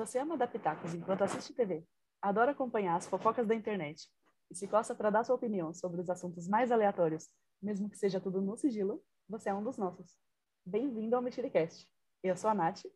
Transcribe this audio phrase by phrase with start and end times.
[0.00, 1.84] você ama dar pitacos enquanto assiste TV,
[2.22, 4.08] adora acompanhar as fofocas da internet
[4.50, 7.28] e se coça para dar sua opinião sobre os assuntos mais aleatórios,
[7.60, 10.18] mesmo que seja tudo no sigilo, você é um dos nossos.
[10.64, 11.86] Bem-vindo ao Mexericast.
[12.22, 12.86] Eu sou a Nath.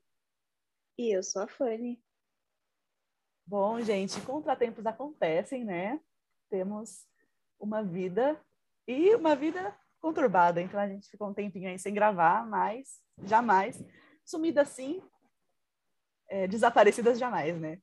[0.96, 2.02] E eu sou a Fanny.
[3.46, 6.00] Bom, gente, contratempos acontecem, né?
[6.48, 7.06] Temos
[7.60, 8.42] uma vida
[8.88, 13.84] e uma vida conturbada, então a gente ficou um tempinho aí sem gravar, mas jamais
[14.24, 15.02] sumida assim,
[16.28, 17.78] é, desaparecidas jamais, né?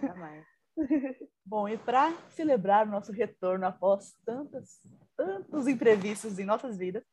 [0.00, 0.44] Jamais.
[1.44, 4.80] Bom, e para celebrar o nosso retorno após tantos,
[5.16, 7.04] tantos imprevistos em nossas vidas,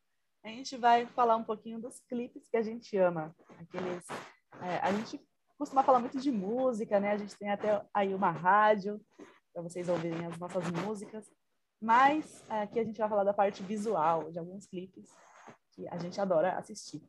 [0.44, 3.36] a gente vai falar um pouquinho dos clipes que a gente ama.
[3.60, 4.06] Aqueles,
[4.62, 5.22] é, a gente
[5.58, 7.12] costuma falar muito de música, né?
[7.12, 9.02] A gente tem até aí uma rádio
[9.54, 11.30] para vocês ouvirem as nossas músicas.
[11.82, 15.10] Mas aqui a gente vai falar da parte visual de alguns clipes
[15.74, 17.02] que a gente adora assistir.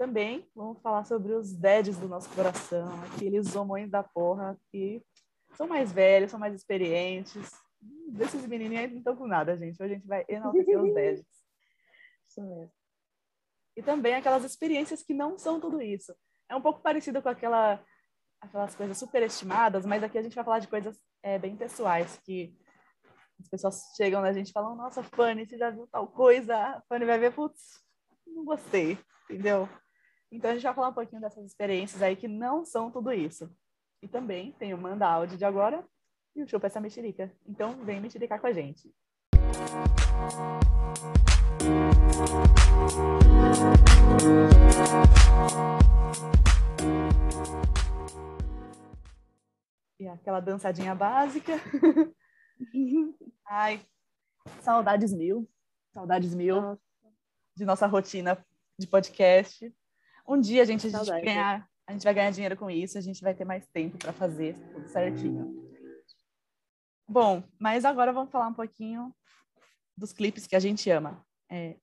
[0.00, 5.04] Também vamos falar sobre os deads do nosso coração, aqueles homões da porra que
[5.52, 7.52] são mais velhos, são mais experientes.
[8.08, 9.74] Desses menininhos não estão com nada, gente.
[9.74, 11.26] Hoje a gente vai enaltecer os deads.
[12.26, 12.72] Isso mesmo.
[13.76, 16.16] E também aquelas experiências que não são tudo isso.
[16.48, 17.78] É um pouco parecido com aquela,
[18.40, 22.56] aquelas coisas superestimadas, mas aqui a gente vai falar de coisas é, bem pessoais, que
[23.38, 26.56] as pessoas chegam na gente e falam, nossa, Fanny, você já viu tal coisa?
[26.56, 27.84] A Fanny vai ver, putz,
[28.26, 28.98] não gostei,
[29.28, 29.68] entendeu?
[30.32, 33.50] Então a gente vai falar um pouquinho dessas experiências aí que não são tudo isso.
[34.00, 35.84] E também tem o Manda Áudio de agora
[36.36, 37.34] e o Chupa Essa Mexerica.
[37.44, 38.94] Então vem mexericar com a gente.
[49.98, 51.54] E aquela dançadinha básica.
[53.44, 53.84] Ai,
[54.60, 55.50] saudades mil.
[55.92, 56.80] Saudades mil Nossa.
[57.56, 58.46] de nossa rotina
[58.78, 59.74] de podcast.
[60.30, 62.96] Um dia a gente, a gente, vai ganhar, a gente vai ganhar dinheiro com isso,
[62.96, 65.68] a gente vai ter mais tempo para fazer tudo certinho.
[67.08, 69.12] Bom, mas agora vamos falar um pouquinho
[69.96, 71.20] dos clipes que a gente ama.
[71.50, 71.76] É,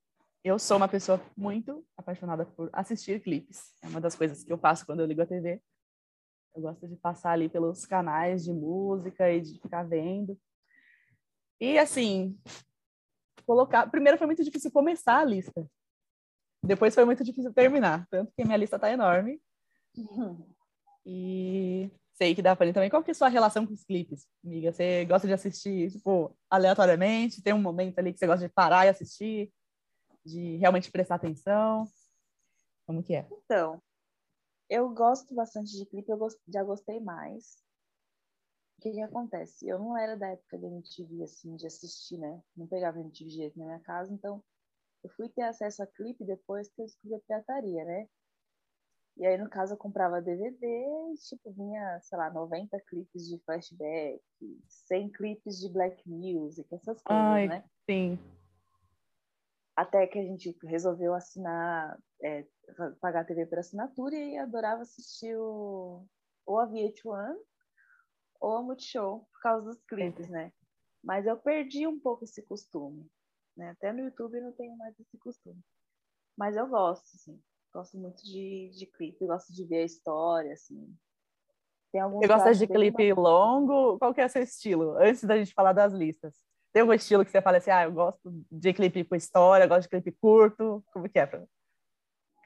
[0.45, 3.73] eu sou uma pessoa muito apaixonada por assistir clipes.
[3.83, 5.61] É uma das coisas que eu faço quando eu ligo a TV.
[6.55, 10.39] Eu gosto de passar ali pelos canais de música e de ficar vendo.
[11.59, 12.39] E assim,
[13.45, 13.91] colocar.
[13.91, 15.69] Primeiro foi muito difícil começar a lista.
[16.67, 18.07] Depois foi muito difícil terminar.
[18.09, 19.41] Tanto que minha lista tá enorme.
[21.05, 22.89] E sei que dá pra também.
[22.89, 24.71] Qual que é a sua relação com os clipes, amiga?
[24.71, 27.41] Você gosta de assistir, tipo, aleatoriamente?
[27.41, 29.51] Tem um momento ali que você gosta de parar e assistir?
[30.25, 31.87] De realmente prestar atenção?
[32.85, 33.27] Como que é?
[33.31, 33.81] Então,
[34.69, 37.57] eu gosto bastante de clipe, eu já gostei mais.
[38.77, 39.67] O que que acontece?
[39.67, 42.41] Eu não era da época da MTV, assim, de assistir, né?
[42.55, 44.43] Não pegava MTV direito na minha casa, então
[45.03, 48.07] eu fui ter acesso a clipe depois que eu descobri a pirataria, né?
[49.17, 53.39] E aí, no caso, eu comprava DVD e, tipo, vinha, sei lá, 90 clipes de
[53.39, 54.21] flashback,
[54.67, 57.47] 100 clipes de black music, essas coisas, Ai.
[57.47, 57.63] né?
[57.89, 58.19] Sim.
[59.75, 62.45] Até que a gente resolveu assinar, é,
[63.01, 66.05] pagar a TV por assinatura e adorava assistir o,
[66.45, 67.35] ou a VH1
[68.39, 70.51] ou a Multishow por causa dos clipes, né?
[71.03, 73.09] Mas eu perdi um pouco esse costume,
[73.57, 73.71] né?
[73.71, 75.59] Até no YouTube eu não tenho mais esse costume.
[76.37, 77.41] Mas eu gosto, assim.
[77.73, 80.95] Gosto muito de, de clipe, gosto de ver a história, assim.
[81.91, 83.97] Tem alguns Você gosta de clipe longo?
[83.97, 84.97] Qual que é o seu estilo?
[84.97, 86.35] Antes da gente falar das listas.
[86.71, 89.69] Tem algum estilo que você fala assim, ah, eu gosto de clipe com história, eu
[89.69, 90.83] gosto de clipe curto?
[90.93, 91.27] Como que é?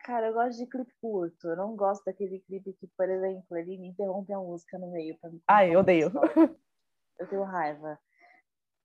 [0.03, 1.47] Cara, eu gosto de clipe curto.
[1.47, 5.17] Eu não gosto daquele clipe que, por exemplo, ele me interrompe a música no meio
[5.19, 6.11] pra me Ai, eu odeio.
[7.19, 7.99] Eu tenho raiva.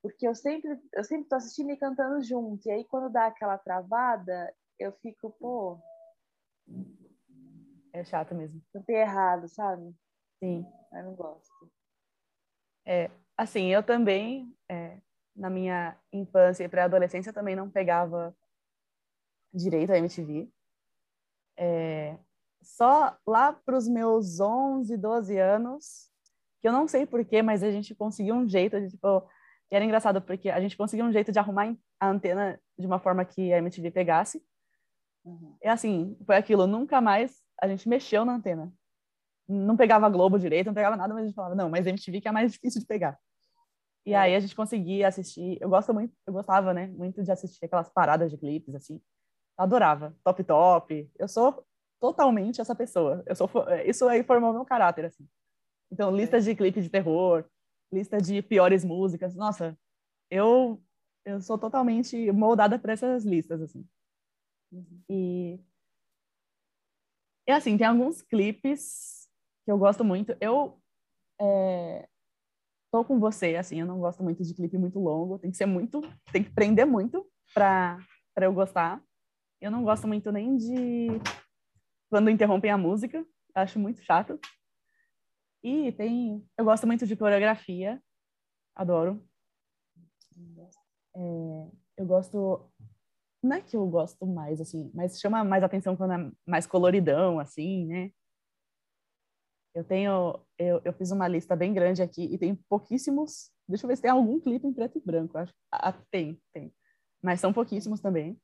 [0.07, 2.65] Porque eu sempre, eu sempre tô assistindo e cantando junto.
[2.69, 5.81] E aí, quando dá aquela travada, eu fico, pô,
[7.93, 8.63] É chato mesmo.
[8.73, 9.93] cantei errado, sabe?
[10.39, 10.65] Sim.
[10.93, 11.51] Eu não gosto.
[13.37, 15.01] Assim, eu também, é,
[15.35, 18.33] na minha infância e pré-adolescência, também não pegava
[19.53, 20.49] direito a MTV.
[21.57, 22.17] É,
[22.63, 26.11] só lá para os meus 11, 12 anos,
[26.63, 29.29] que eu não sei porquê, mas a gente conseguiu um jeito de, tipo,
[29.71, 32.99] e era engraçado porque a gente conseguiu um jeito de arrumar a antena de uma
[32.99, 34.43] forma que a MTV pegasse.
[35.25, 35.57] Uhum.
[35.63, 38.73] E assim, foi aquilo, nunca mais a gente mexeu na antena.
[39.49, 42.29] Não pegava Globo direito, não pegava nada, mas a gente falava, não, mas MTV que
[42.29, 43.19] é mais difícil de pegar.
[44.05, 44.17] E É.
[44.17, 47.91] aí a gente conseguia assistir, eu gosto muito, eu gostava, né, muito de assistir aquelas
[47.91, 49.01] paradas de clipes, assim.
[49.59, 51.11] Eu adorava, Top Top.
[51.19, 51.65] Eu sou
[52.01, 53.23] totalmente essa pessoa.
[53.27, 53.51] Eu sou,
[53.85, 55.27] isso aí formou meu caráter, assim.
[55.91, 57.45] Então, listas de clipes de terror,
[57.93, 59.35] lista de piores músicas.
[59.35, 59.79] Nossa,
[60.31, 60.83] eu
[61.27, 63.85] eu sou totalmente moldada por essas listas, assim.
[64.73, 65.03] Uhum.
[65.11, 65.61] E,
[67.49, 69.29] e assim, tem alguns clipes
[69.65, 70.37] que eu gosto muito.
[70.41, 70.81] Eu
[71.41, 72.09] é,
[72.93, 75.67] tô com você, assim, eu não gosto muito de clipe muito longo, tem que ser
[75.67, 76.01] muito,
[76.33, 77.99] tem que prender muito pra,
[78.33, 79.03] pra eu gostar.
[79.61, 81.09] Eu não gosto muito nem de
[82.09, 84.39] quando interrompem a música, acho muito chato.
[85.67, 88.01] E tem, eu gosto muito de coreografia,
[88.73, 89.21] adoro.
[91.13, 92.71] É, eu gosto,
[93.43, 97.41] não é que eu gosto mais, assim, mas chama mais atenção quando é mais coloridão,
[97.41, 98.13] assim, né?
[99.75, 103.51] Eu tenho, eu, eu fiz uma lista bem grande aqui e tem pouquíssimos.
[103.69, 105.37] Deixa eu ver se tem algum clipe em preto e branco.
[105.37, 106.73] Acho, ah, tem, tem.
[107.21, 108.41] Mas são pouquíssimos também.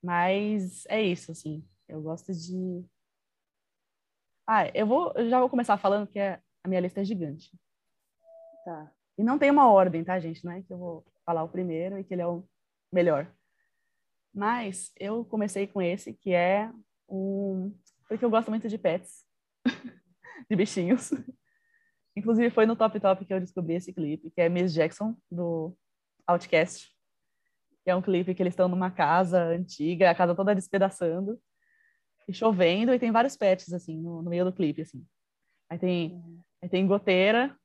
[0.00, 1.68] Mas é isso, assim.
[1.88, 2.84] Eu gosto de.
[4.50, 7.50] Ah, eu vou, eu já vou começar falando que é, a minha lista é gigante.
[8.64, 8.90] Tá.
[9.18, 10.42] E não tem uma ordem, tá, gente?
[10.42, 12.42] Não é que eu vou falar o primeiro e que ele é o
[12.90, 13.30] melhor.
[14.34, 16.72] Mas eu comecei com esse, que é
[17.06, 17.76] um.
[18.08, 19.26] Porque eu gosto muito de pets.
[20.48, 21.10] de bichinhos.
[22.16, 25.76] Inclusive, foi no Top Top que eu descobri esse clipe, que é Miss Jackson, do
[26.26, 26.90] Outcast.
[27.84, 31.38] Que é um clipe que eles estão numa casa antiga, a casa toda despedaçando,
[32.28, 35.04] e chovendo, e tem vários pets, assim, no, no meio do clipe, assim.
[35.70, 36.40] Aí tem, uhum.
[36.62, 37.56] aí tem goteira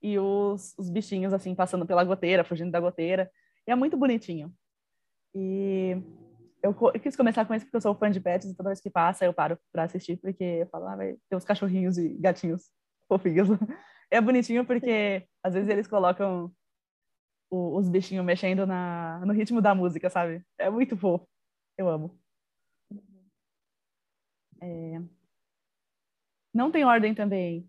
[0.00, 3.30] e os, os bichinhos, assim, passando pela goteira, fugindo da goteira.
[3.66, 4.52] E é muito bonitinho.
[5.34, 5.96] E
[6.62, 8.80] eu, eu, quis começar com isso porque eu sou fã de pets e toda vez
[8.80, 12.14] que passa eu paro para assistir porque eu falo, ah, vai ter uns cachorrinhos e
[12.14, 12.70] gatinhos
[13.08, 13.48] fofinhos.
[14.14, 16.52] É bonitinho porque às vezes eles colocam
[17.50, 20.44] o, os bichinhos mexendo na, no ritmo da música, sabe?
[20.58, 21.26] É muito fofo.
[21.78, 22.21] Eu amo.
[24.62, 25.02] É...
[26.54, 27.68] Não tem ordem também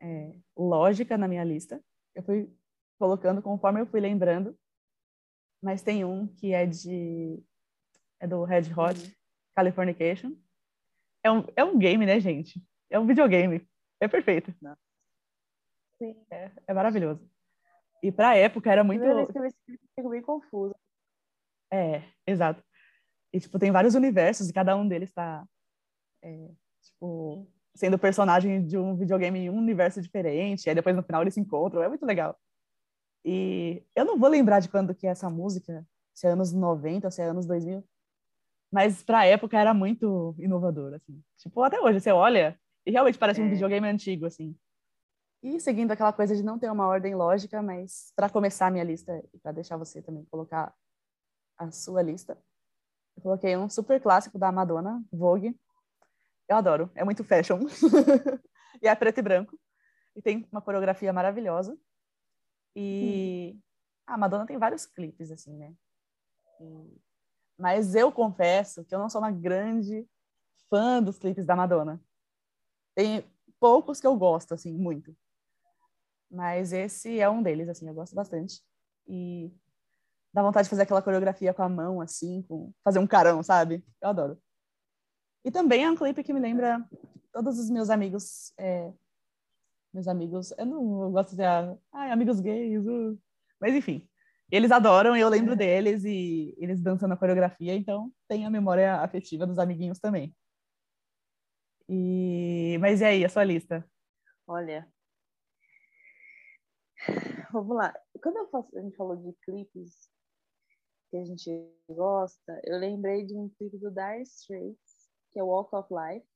[0.00, 1.82] é, lógica na minha lista.
[2.14, 2.52] Eu fui
[2.98, 4.58] colocando conforme eu fui lembrando.
[5.62, 7.40] Mas tem um que é de
[8.18, 9.12] é do Red Hot, uhum.
[9.54, 10.36] Californication.
[11.22, 12.60] É um, é um game, né, gente?
[12.90, 13.66] É um videogame.
[14.00, 14.52] É perfeito.
[15.98, 16.16] Sim.
[16.30, 17.28] É, é maravilhoso.
[18.02, 19.00] E pra época era muito.
[19.00, 20.74] Primeira vez que eu vi esse clipe, fico bem confuso.
[21.72, 22.62] É, exato.
[23.32, 25.46] E, tipo, tem vários universos e cada um deles tá,
[26.22, 26.50] é,
[26.82, 30.68] tipo, sendo personagem de um videogame em um universo diferente.
[30.68, 31.82] Aí depois no final eles se encontram.
[31.82, 32.38] É muito legal.
[33.24, 37.10] E eu não vou lembrar de quando que é essa música, se é anos 90,
[37.10, 37.84] se é anos 2000,
[38.72, 41.22] mas pra época era muito inovador, assim.
[41.36, 43.44] Tipo, até hoje, você olha e realmente parece é.
[43.44, 44.56] um videogame antigo, assim.
[45.42, 48.84] E seguindo aquela coisa de não ter uma ordem lógica, mas para começar a minha
[48.84, 50.72] lista e para deixar você também colocar
[51.58, 52.38] a sua lista,
[53.16, 55.54] eu coloquei um super clássico da Madonna, Vogue.
[56.52, 57.60] Eu adoro, é muito fashion.
[58.82, 59.58] e é preto e branco.
[60.14, 61.78] E tem uma coreografia maravilhosa.
[62.76, 63.60] E hum.
[64.06, 65.74] a Madonna tem vários clipes, assim, né?
[66.60, 67.00] E
[67.58, 70.06] mas eu confesso que eu não sou uma grande
[70.68, 72.02] fã dos clipes da Madonna.
[72.94, 73.24] Tem
[73.60, 75.16] poucos que eu gosto, assim, muito.
[76.30, 78.60] Mas esse é um deles, assim, eu gosto bastante.
[79.06, 79.52] E
[80.34, 83.84] dá vontade de fazer aquela coreografia com a mão, assim, com fazer um carão, sabe?
[84.00, 84.42] Eu adoro.
[85.44, 86.84] E também é um clipe que me lembra
[87.32, 88.52] todos os meus amigos.
[88.58, 88.92] É,
[89.92, 93.18] meus amigos, eu não eu gosto de ah, amigos gays, uh.
[93.60, 94.08] mas enfim,
[94.50, 99.46] eles adoram eu lembro deles e eles dançando a coreografia, então tem a memória afetiva
[99.46, 100.34] dos amiguinhos também.
[101.88, 102.78] E...
[102.80, 103.86] Mas e aí, a sua lista?
[104.46, 104.86] Olha,
[107.52, 107.94] vamos lá.
[108.22, 110.10] Quando faço, a gente falou de clipes
[111.10, 111.50] que a gente
[111.88, 114.91] gosta, eu lembrei de um clipe do Dire Straits,
[115.32, 116.26] que é Walk of Life.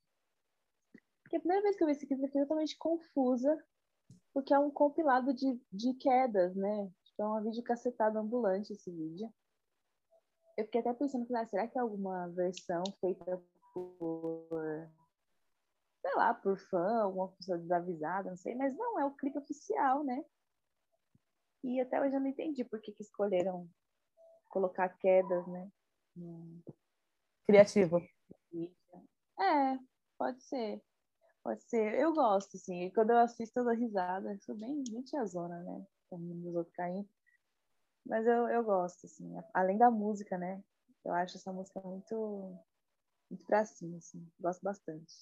[1.23, 3.57] Porque a primeira vez que eu vi esse clipe eu fiquei totalmente confusa,
[4.33, 6.91] porque é um compilado de, de quedas, né?
[7.13, 9.33] Então, é um vídeo cacetado ambulante esse vídeo.
[10.55, 13.41] Eu fiquei até pensando, ah, será que é alguma versão feita
[13.73, 14.89] por,
[16.01, 20.03] sei lá, por fã, alguma pessoa desavisada, não sei, mas não, é o clipe oficial,
[20.03, 20.23] né?
[21.63, 23.69] E até hoje eu não entendi por que, que escolheram
[24.49, 25.69] colocar quedas, né?
[27.45, 28.01] Criativo.
[29.39, 29.79] É,
[30.17, 30.81] pode ser.
[31.43, 31.93] Pode ser.
[31.99, 32.85] Eu gosto, assim.
[32.85, 34.33] E quando eu assisto, eu dou risada.
[34.33, 35.85] Eu sou bem, bem tiazona, né?
[36.11, 37.07] os outros caindo.
[38.05, 40.63] Mas eu, eu gosto, assim, além da música, né?
[41.03, 42.57] Eu acho essa música muito,
[43.29, 44.25] muito pra cima, assim.
[44.39, 45.13] Gosto bastante.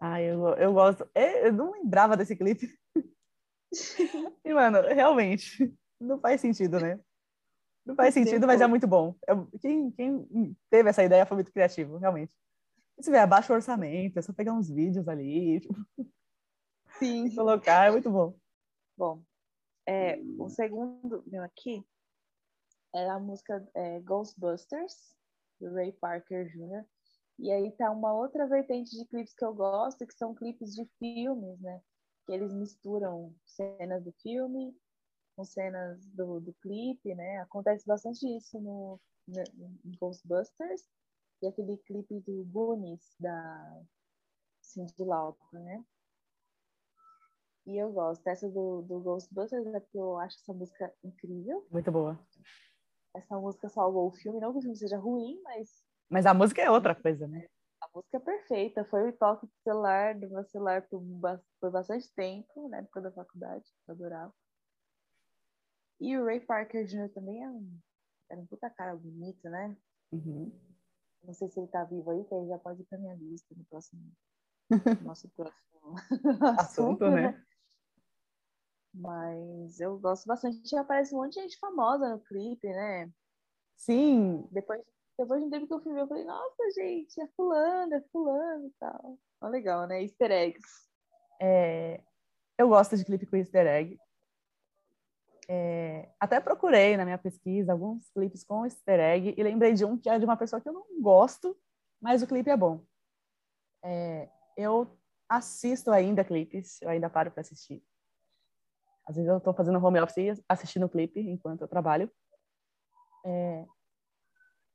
[0.00, 1.08] Ah, eu, eu gosto.
[1.14, 2.68] É, eu não lembrava desse clipe.
[4.44, 7.00] e, mano, realmente, não faz sentido, né?
[7.84, 9.14] Não faz sentido, mas é muito bom.
[9.60, 12.32] Quem, quem teve essa ideia foi muito criativo, realmente.
[12.96, 15.60] Se tiver abaixo o orçamento, é só pegar uns vídeos ali.
[15.60, 15.74] Tipo...
[16.98, 17.28] Sim.
[17.34, 18.36] Colocar, é muito bom.
[18.96, 19.22] Bom,
[19.86, 21.84] é, o segundo meu aqui
[22.94, 25.16] é a música é, Ghostbusters,
[25.60, 26.84] do Ray Parker Jr.
[27.38, 30.84] E aí tá uma outra vertente de clipes que eu gosto, que são clipes de
[30.98, 31.80] filmes, né?
[32.26, 34.76] Que eles misturam cenas do filme
[35.36, 37.38] com cenas do, do clipe, né?
[37.38, 40.82] Acontece bastante isso no, no Ghostbusters
[41.42, 43.82] e aquele clipe do Goonies, da
[44.60, 45.84] Cindy Lauper, né?
[47.66, 48.26] E eu gosto.
[48.26, 51.66] Essa do, do Ghostbusters é porque eu acho essa música incrível.
[51.70, 52.18] Muito boa.
[53.14, 54.40] Essa música salvou o filme.
[54.40, 55.84] Não que o filme seja ruim, mas.
[56.08, 57.46] Mas a música é outra coisa, né?
[57.80, 58.84] A música é perfeita.
[58.86, 61.02] Foi o toque de celular do meu celular por,
[61.60, 63.64] por bastante tempo, na época da faculdade.
[63.86, 64.34] Eu adorava.
[66.02, 67.08] E o Ray Parker Jr.
[67.14, 67.78] também é um,
[68.28, 69.76] era um puta cara bonito, né?
[70.10, 70.52] Uhum.
[71.22, 73.54] Não sei se ele tá vivo aí, que aí já pode ir pra minha lista
[73.56, 74.02] no próximo.
[75.06, 75.94] nosso próximo
[76.58, 77.30] assunto, né?
[77.30, 77.46] né?
[78.92, 80.74] Mas eu gosto bastante.
[80.74, 83.08] Aparece um monte de gente famosa no clipe, né?
[83.76, 84.48] Sim.
[84.50, 84.82] Depois,
[85.16, 88.00] depois de um tempo que eu fui ver, eu falei, nossa, gente, é fulano, é
[88.10, 89.18] fulano e tal.
[89.40, 90.02] Ó, legal, né?
[90.02, 90.66] Easter eggs.
[91.40, 92.02] É...
[92.58, 93.96] Eu gosto de clipe com easter egg.
[95.48, 96.08] É...
[96.20, 100.08] Até procurei na minha pesquisa alguns clipes com easter egg e lembrei de um que
[100.08, 101.56] é de uma pessoa que eu não gosto,
[102.00, 102.84] mas o clipe é bom.
[103.84, 104.28] É...
[104.56, 107.82] Eu assisto ainda clipes, eu ainda paro para assistir.
[109.06, 112.10] Às vezes eu estou fazendo home office assistindo o clipe enquanto eu trabalho.
[113.24, 113.66] É...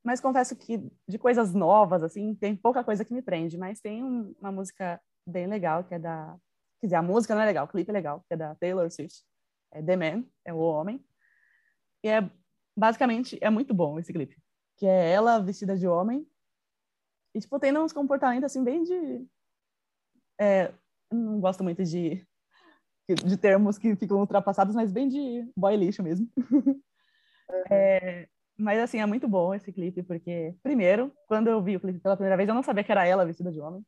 [0.03, 4.03] Mas confesso que de coisas novas, assim, tem pouca coisa que me prende, mas tem
[4.03, 6.37] um, uma música bem legal, que é da...
[6.79, 8.89] Quer dizer, a música não é legal, o clipe é legal, que é da Taylor
[8.89, 9.25] Swift.
[9.77, 11.03] É The Man, é o homem.
[12.03, 12.29] E é,
[12.75, 14.37] basicamente, é muito bom esse clipe.
[14.77, 16.27] Que é ela vestida de homem.
[17.33, 19.25] E, tipo, tem uns comportamentos, assim, bem de...
[20.39, 20.71] É,
[21.11, 22.25] não gosto muito de
[23.15, 26.29] de termos que ficam ultrapassados, mas bem de boy lixo mesmo.
[27.71, 31.99] É, mas assim, é muito bom esse clipe, porque, primeiro, quando eu vi o clipe
[31.99, 33.85] pela primeira vez, eu não sabia que era ela vestida de homem.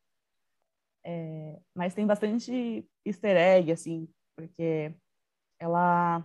[1.04, 4.94] É, mas tem bastante easter egg, assim, porque
[5.60, 6.24] ela,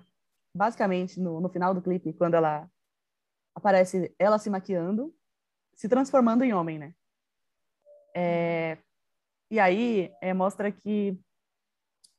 [0.55, 2.69] basicamente, no, no final do clipe, quando ela
[3.55, 5.15] aparece ela se maquiando,
[5.75, 6.95] se transformando em homem, né?
[8.17, 8.79] É,
[9.51, 11.19] e aí é, mostra que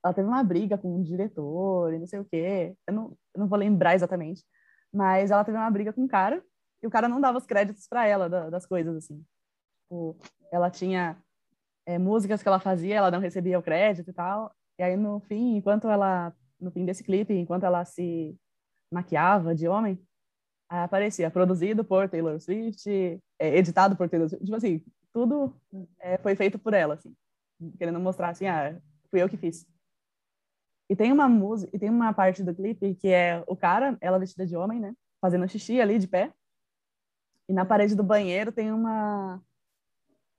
[0.04, 2.76] ela teve uma briga com o um diretor e não sei o quê.
[2.88, 4.46] Eu não, eu não vou lembrar exatamente.
[4.94, 6.44] Mas ela teve uma briga com um cara
[6.82, 9.26] e o cara não dava os créditos para ela da, das coisas, assim.
[9.82, 10.16] Tipo,
[10.52, 11.18] ela tinha
[11.86, 14.54] é, músicas que ela fazia, ela não recebia o crédito e tal.
[14.78, 16.34] E aí, no fim, enquanto ela...
[16.66, 18.36] No fim desse clipe, enquanto ela se
[18.92, 20.04] maquiava de homem,
[20.68, 22.90] aparecia produzido por Taylor Swift,
[23.38, 24.44] é, editado por Taylor Swift.
[24.44, 25.56] Tipo assim, tudo
[26.00, 27.16] é, foi feito por ela, assim.
[27.78, 28.76] Querendo mostrar, assim, ah,
[29.12, 29.68] fui eu que fiz.
[30.90, 34.18] E tem uma música, e tem uma parte do clipe que é o cara, ela
[34.18, 34.96] vestida de homem, né?
[35.22, 36.34] Fazendo xixi ali de pé.
[37.48, 39.40] E na parede do banheiro tem uma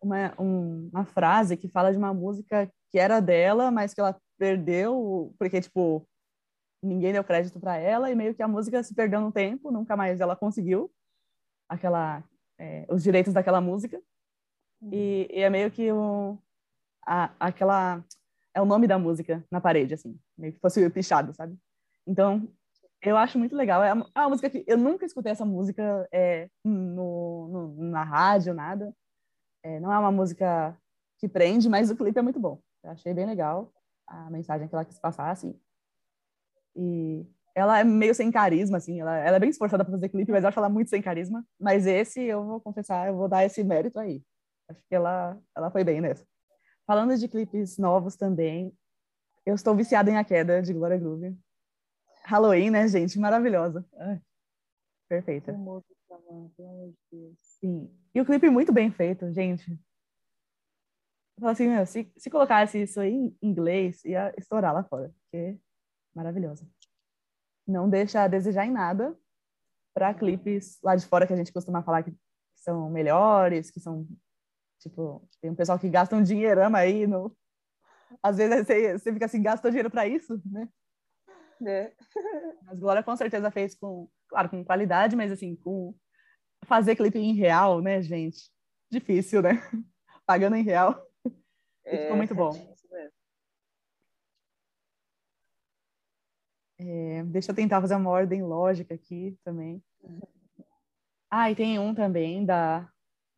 [0.00, 4.16] uma, um, uma frase que fala de uma música que era dela, mas que ela
[4.38, 6.06] perdeu porque tipo
[6.82, 9.96] ninguém deu crédito para ela e meio que a música se perdeu no tempo, nunca
[9.96, 10.90] mais ela conseguiu
[11.68, 12.22] aquela
[12.58, 14.00] é, os direitos daquela música.
[14.92, 16.38] E, e é meio que um,
[17.04, 18.04] a, aquela
[18.54, 21.56] é o nome da música na parede, assim, meio que fosse pichado, sabe?
[22.06, 22.48] Então,
[23.02, 23.82] eu acho muito legal.
[23.82, 28.02] É uma, é uma música que eu nunca escutei essa música é, no, no, na
[28.02, 28.94] rádio, nada.
[29.62, 30.76] É, não é uma música
[31.18, 32.60] que prende, mas o clipe é muito bom.
[32.82, 33.72] Eu achei bem legal
[34.06, 35.58] a mensagem que ela quis passar, assim.
[36.76, 39.00] E ela é meio sem carisma, assim.
[39.00, 41.44] Ela, ela é bem esforçada para fazer clipe, mas eu acho ela muito sem carisma.
[41.58, 44.22] Mas esse, eu vou confessar, eu vou dar esse mérito aí.
[44.68, 46.26] Acho que ela, ela foi bem nessa.
[46.86, 48.76] Falando de clipes novos também,
[49.46, 51.36] eu estou viciada em A Queda, de Glória Groove.
[52.24, 53.18] Halloween, né, gente?
[53.18, 53.84] Maravilhosa.
[53.96, 54.20] Ai,
[55.08, 55.52] perfeita.
[57.40, 57.90] Sim.
[58.14, 59.78] E o clipe muito bem feito, gente.
[61.40, 65.58] Eu assim, meu, se, se colocasse isso aí em inglês, ia estourar lá fora, porque
[66.16, 66.66] maravilhosa.
[67.66, 69.16] Não deixa a desejar em nada
[69.94, 72.14] para clipes lá de fora que a gente costuma falar que
[72.56, 74.06] são melhores, que são
[74.80, 77.36] Tipo, tem um pessoal que gasta um dinheirama aí no.
[78.22, 80.68] Às vezes você, você fica assim, gastou dinheiro para isso, né?
[81.66, 81.92] É.
[82.64, 85.94] Mas Glória com certeza fez com, claro, com qualidade, mas assim, com
[86.64, 88.50] fazer clipe em real, né, gente?
[88.90, 89.50] Difícil, né?
[90.26, 91.02] Pagando em real.
[91.84, 92.75] É, ficou muito bom.
[96.78, 99.82] É, deixa eu tentar fazer uma ordem lógica aqui também.
[101.30, 102.88] Ah, e tem um também da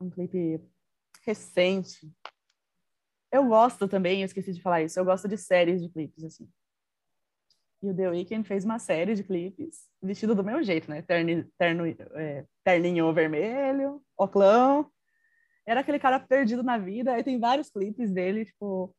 [0.01, 0.61] um clipe
[1.25, 2.13] recente.
[3.31, 6.49] Eu gosto também, eu esqueci de falar isso, eu gosto de séries de clipes, assim.
[7.83, 11.03] E o The Weeknd fez uma série de clipes vestido do meu jeito, né?
[11.03, 14.91] Terno, terno, é, terninho vermelho, oclão,
[15.69, 17.13] era aquele cara perdido na vida.
[17.13, 18.95] Aí tem vários clipes dele, tipo,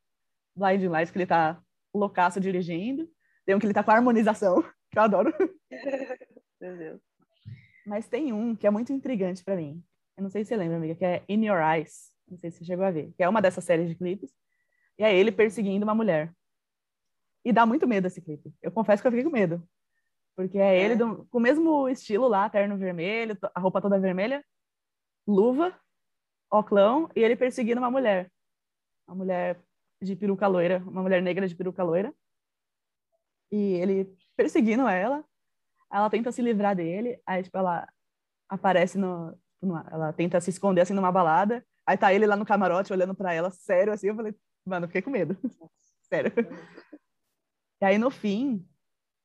[0.55, 1.61] Blind Lights, que ele tá
[1.93, 3.09] loucaço dirigindo.
[3.49, 5.33] Tem um que ele tá com harmonização, que eu adoro.
[6.61, 7.01] Meu Deus.
[7.83, 9.83] Mas tem um que é muito intrigante para mim.
[10.15, 12.11] Eu não sei se você lembra, amiga, que é In Your Eyes.
[12.29, 13.11] Não sei se você chegou a ver.
[13.17, 14.31] Que é uma dessas séries de clipes.
[14.99, 16.31] E é ele perseguindo uma mulher.
[17.43, 18.53] E dá muito medo esse clipe.
[18.61, 19.67] Eu confesso que eu fiquei com medo.
[20.35, 20.85] Porque é, é.
[20.85, 24.45] ele do, com o mesmo estilo lá, terno vermelho, a roupa toda vermelha,
[25.27, 25.75] luva,
[26.51, 28.31] oclão, e ele perseguindo uma mulher.
[29.07, 29.59] Uma mulher
[29.99, 32.13] de peruca loira, uma mulher negra de peruca loira.
[33.51, 35.23] E ele perseguindo ela,
[35.91, 37.87] ela tenta se livrar dele, aí tipo, ela
[38.47, 42.45] aparece no, numa, ela tenta se esconder assim numa balada, aí tá ele lá no
[42.45, 45.37] camarote olhando para ela, sério assim, eu falei, mano, fiquei com medo.
[46.09, 46.31] sério.
[47.81, 48.67] E aí no fim,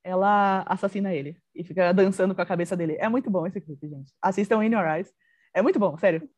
[0.03, 2.97] ela assassina ele e fica dançando com a cabeça dele.
[3.01, 4.13] É muito bom esse clipe, gente.
[4.21, 5.13] Assistam In Your Eyes.
[5.55, 6.29] É muito bom, sério.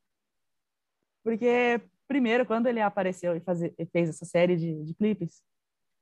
[1.25, 5.43] Porque, primeiro, quando ele apareceu e, faz, e fez essa série de, de clipes,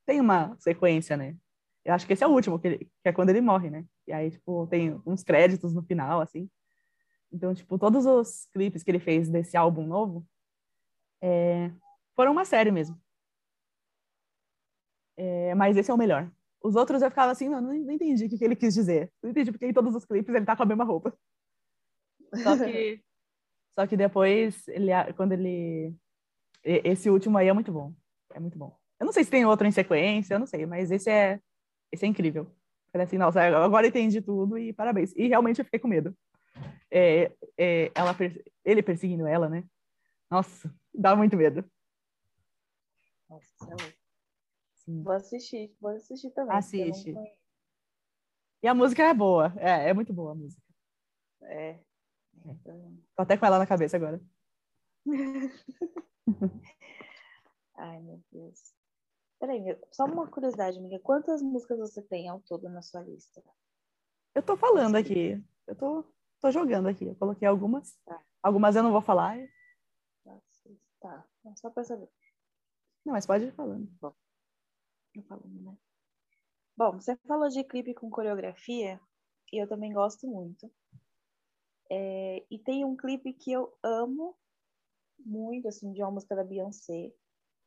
[0.07, 1.35] tem uma sequência, né?
[1.85, 3.85] Eu acho que esse é o último, que, ele, que é quando ele morre, né?
[4.07, 6.49] E aí, tipo, tem uns créditos no final, assim.
[7.31, 10.27] Então, tipo, todos os clipes que ele fez desse álbum novo
[11.23, 11.71] é,
[12.15, 12.99] foram uma série mesmo.
[15.17, 16.31] É, mas esse é o melhor.
[16.63, 19.13] Os outros eu ficava assim, não, não entendi o que, que ele quis dizer.
[19.23, 21.15] Não entendi porque em todos os clipes ele tá com a mesma roupa.
[22.43, 23.03] Só que,
[23.79, 25.95] só que depois, ele, quando ele...
[26.63, 27.93] Esse último aí é muito bom.
[28.33, 28.75] É muito bom.
[28.99, 31.39] Eu não sei se tem outro em sequência, eu não sei, mas esse é
[31.95, 32.47] esse é incrível.
[32.93, 35.13] Falei assim, nossa, agora entendi tudo e parabéns.
[35.17, 36.17] E realmente eu fiquei com medo.
[36.91, 38.15] É, é, ela,
[38.65, 39.65] ele perseguindo ela, né?
[40.31, 41.65] Nossa, dá muito medo.
[43.29, 44.05] Nossa, é
[44.77, 45.03] Sim.
[45.03, 46.57] Vou assistir, vou assistir também.
[46.57, 47.15] Assiste.
[48.63, 50.63] E a música é boa, é, é muito boa a música.
[51.43, 51.71] É.
[51.71, 51.81] é.
[53.17, 54.21] Tô até com ela na cabeça agora.
[57.77, 58.74] Ai, meu Deus.
[59.45, 60.99] Peraí, só uma curiosidade, amiga.
[61.01, 63.45] Quantas músicas você tem ao todo na sua lista?
[64.35, 65.39] Eu tô falando aqui.
[65.67, 66.03] Eu tô,
[66.41, 67.05] tô jogando aqui.
[67.05, 67.95] Eu coloquei algumas.
[68.07, 68.25] Tá.
[68.43, 69.37] Algumas eu não vou falar.
[70.99, 71.27] Tá,
[71.57, 72.09] só pra saber.
[73.05, 73.87] Não, mas pode ir falando.
[74.01, 74.15] Bom,
[75.15, 75.77] eu falando, né?
[76.75, 78.99] Bom, você falou de clipe com coreografia
[79.53, 80.73] e eu também gosto muito.
[81.91, 84.35] É, e tem um clipe que eu amo
[85.19, 87.13] muito, assim, de uma música da Beyoncé,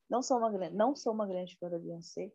[0.10, 2.32] não sou uma grande, não sou uma grande fã da Beyoncé,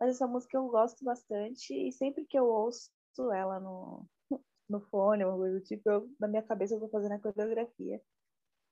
[0.00, 2.90] mas essa música eu gosto bastante e sempre que eu ouço
[3.34, 4.06] ela no,
[4.68, 8.00] no fone, uma coisa do tipo, eu, na minha cabeça eu vou fazendo a coreografia,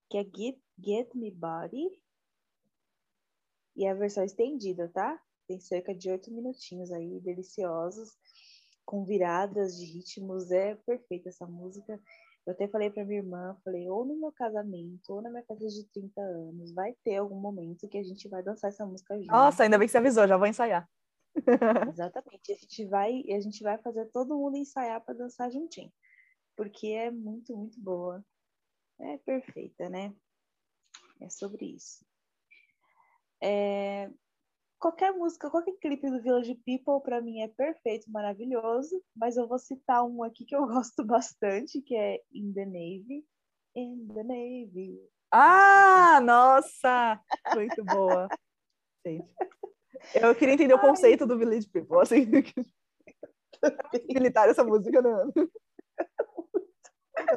[0.08, 1.90] que é Get, Get Me Body,
[3.76, 5.20] e é a versão estendida, tá?
[5.46, 8.16] Tem cerca de oito minutinhos aí, deliciosos,
[8.84, 12.00] com viradas de ritmos, é perfeita essa música.
[12.46, 15.66] Eu até falei para minha irmã, falei, ou no meu casamento, ou na minha festa
[15.66, 19.32] de 30 anos, vai ter algum momento que a gente vai dançar essa música junto.
[19.32, 20.88] Nossa, ainda bem que você avisou, já vou ensaiar.
[21.92, 22.52] Exatamente.
[22.52, 25.92] A gente vai, a gente vai fazer todo mundo ensaiar para dançar juntinho.
[26.56, 28.24] Porque é muito, muito boa.
[29.00, 30.14] É perfeita, né?
[31.20, 32.06] É sobre isso.
[33.42, 34.08] É,
[34.78, 39.58] qualquer música, qualquer clipe do Village People para mim é perfeito, maravilhoso, mas eu vou
[39.58, 43.24] citar um aqui que eu gosto bastante, que é In the Navy.
[43.74, 45.00] In the Navy.
[45.32, 47.20] Ah, nossa!
[47.54, 48.28] Muito boa.
[49.06, 49.28] Gente.
[50.14, 52.26] Eu queria entender o conceito do Village People, assim.
[54.12, 55.32] Militar essa música, não.
[57.18, 57.34] É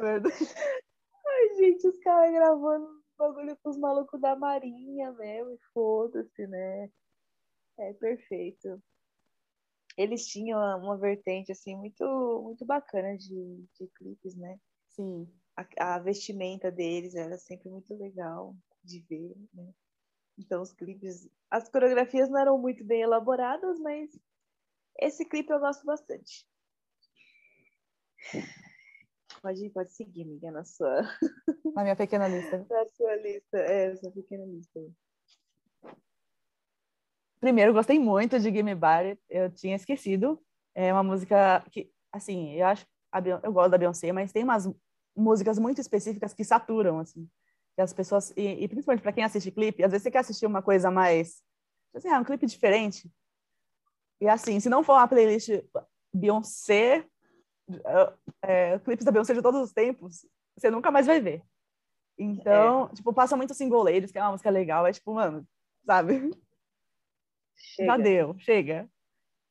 [1.26, 6.90] Ai, gente, os caras gravando bagulho com os malucos da marinha mesmo, foda-se, né?
[7.80, 8.82] É perfeito.
[9.96, 12.04] Eles tinham uma vertente assim muito
[12.44, 14.58] muito bacana de, de clipes, né?
[14.90, 15.26] Sim.
[15.56, 19.72] A, a, vestimenta deles era sempre muito legal de ver, né?
[20.38, 24.10] Então os clipes, as coreografias não eram muito bem elaboradas, mas
[24.98, 26.46] esse clipe eu gosto bastante.
[29.40, 31.02] Pode, pode seguir, amiga, na sua.
[31.74, 32.58] Na minha pequena lista.
[32.68, 34.80] Na sua lista, é, sua pequena lista.
[37.40, 39.18] Primeiro, gostei muito de Gimme Body.
[39.28, 40.40] Eu tinha esquecido.
[40.74, 42.86] É uma música que, assim, eu acho...
[43.42, 44.68] eu gosto da Beyoncé, mas tem umas
[45.16, 47.28] músicas muito específicas que saturam, assim.
[47.74, 48.30] Que as pessoas...
[48.36, 51.42] E, e principalmente para quem assiste clipe, às vezes você quer assistir uma coisa mais...
[51.94, 53.10] Assim, ah, um clipe diferente.
[54.20, 55.48] E assim, se não for uma playlist
[56.14, 57.06] Beyoncé,
[58.42, 60.26] é, clipes da Beyoncé de todos os tempos,
[60.56, 61.42] você nunca mais vai ver.
[62.18, 62.94] Então, é.
[62.94, 65.46] tipo, passa muito Single Ladies, que é uma música legal, é tipo, mano,
[65.86, 66.30] sabe?
[67.60, 67.86] Chega.
[67.86, 68.90] Já deu, chega.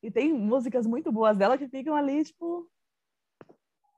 [0.02, 2.68] E tem músicas muito boas dela que ficam ali, tipo,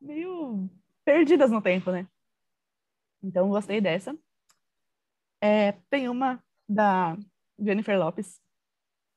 [0.00, 0.68] meio
[1.04, 2.06] perdidas no tempo, né?
[3.22, 4.16] Então, gostei dessa.
[5.40, 7.16] É, tem uma da
[7.58, 8.40] Jennifer Lopes,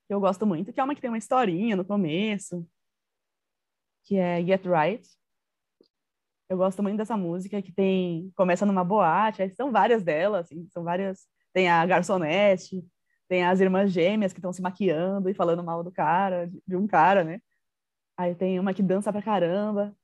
[0.07, 2.67] que eu gosto muito, que é uma que tem uma historinha no começo,
[4.03, 5.07] que é Get Right.
[6.47, 10.83] Eu gosto muito dessa música, que tem começa numa boate, são várias delas, assim, são
[10.83, 11.27] várias.
[11.51, 12.85] Tem a garçonete,
[13.27, 16.87] tem as irmãs gêmeas que estão se maquiando e falando mal do cara, de um
[16.87, 17.41] cara, né?
[18.17, 19.95] Aí tem uma que dança pra caramba.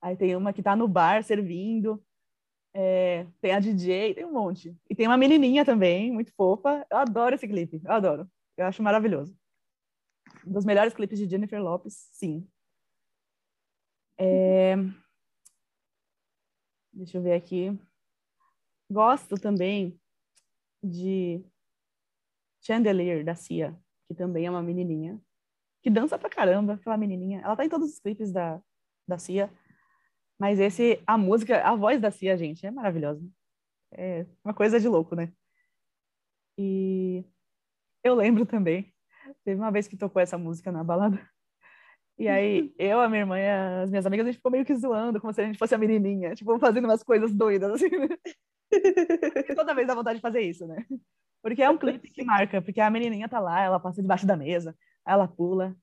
[0.00, 2.02] Aí tem uma que tá no bar servindo.
[2.72, 4.76] É, tem a DJ, tem um monte.
[4.88, 6.86] E tem uma menininha também, muito fofa.
[6.90, 8.30] Eu adoro esse clipe, eu adoro.
[8.56, 9.36] Eu acho maravilhoso.
[10.46, 12.48] Um dos melhores clipes de Jennifer Lopes, sim.
[14.16, 14.76] É...
[16.92, 17.78] Deixa eu ver aqui.
[18.90, 20.00] Gosto também
[20.82, 21.44] de
[22.60, 25.20] Chandelier, da Cia, que também é uma menininha,
[25.82, 27.40] que dança pra caramba, aquela menininha.
[27.40, 28.60] Ela tá em todos os clipes da,
[29.06, 29.50] da Cia,
[30.38, 33.24] mas esse, a música, a voz da Cia, gente, é maravilhosa.
[33.92, 35.32] É uma coisa de louco, né?
[36.58, 37.24] E
[38.02, 38.92] eu lembro também,
[39.44, 41.18] teve uma vez que tocou essa música na balada,
[42.18, 43.48] e aí, eu, a minha irmã e
[43.82, 45.78] as minhas amigas, a gente ficou meio que zoando, como se a gente fosse a
[45.78, 47.88] menininha, tipo, fazendo umas coisas doidas, assim.
[47.88, 48.08] Né?
[49.56, 50.84] Toda vez dá vontade de fazer isso, né?
[51.42, 54.36] Porque é um clipe que marca, porque a menininha tá lá, ela passa debaixo da
[54.36, 55.76] mesa, ela pula.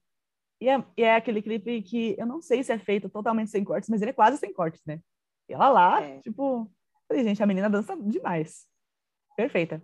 [0.59, 3.63] E é, e é aquele clipe que eu não sei se é feito totalmente sem
[3.63, 4.99] cortes, mas ele é quase sem cortes, né?
[5.49, 6.19] E ela lá, é.
[6.19, 6.71] tipo,
[7.07, 8.65] falei, gente, a menina dança demais.
[9.35, 9.81] Perfeita.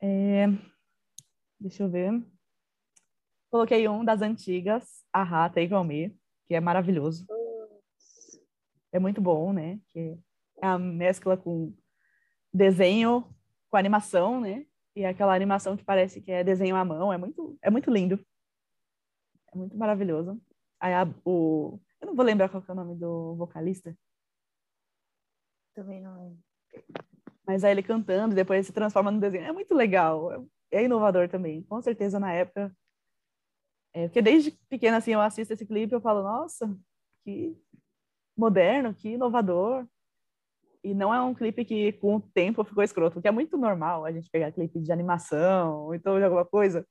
[0.00, 0.46] É...
[1.60, 2.24] Deixa eu ver.
[3.50, 7.26] Coloquei um das antigas, a Take On Me, que é maravilhoso.
[8.90, 9.78] É muito bom, né?
[9.88, 10.18] Que
[10.60, 11.74] é a mescla com
[12.52, 13.26] desenho
[13.72, 14.66] com animação, né?
[14.94, 18.22] E aquela animação que parece que é desenho à mão, é muito, é muito lindo.
[19.50, 20.38] É muito maravilhoso.
[20.78, 23.96] Aí a, o, eu não vou lembrar qual é o nome do vocalista.
[25.74, 26.38] Também não lembro.
[27.46, 29.46] Mas aí ele cantando, depois se transforma no desenho.
[29.46, 30.46] É muito legal.
[30.70, 31.62] É inovador também.
[31.62, 32.76] Com certeza na época.
[33.94, 36.78] É, porque desde pequena assim eu assisto esse clipe e eu falo, nossa,
[37.24, 37.56] que
[38.36, 39.86] moderno, que inovador.
[40.84, 44.04] E não é um clipe que com o tempo ficou escroto, porque é muito normal
[44.04, 46.86] a gente pegar clipe de animação então de alguma coisa.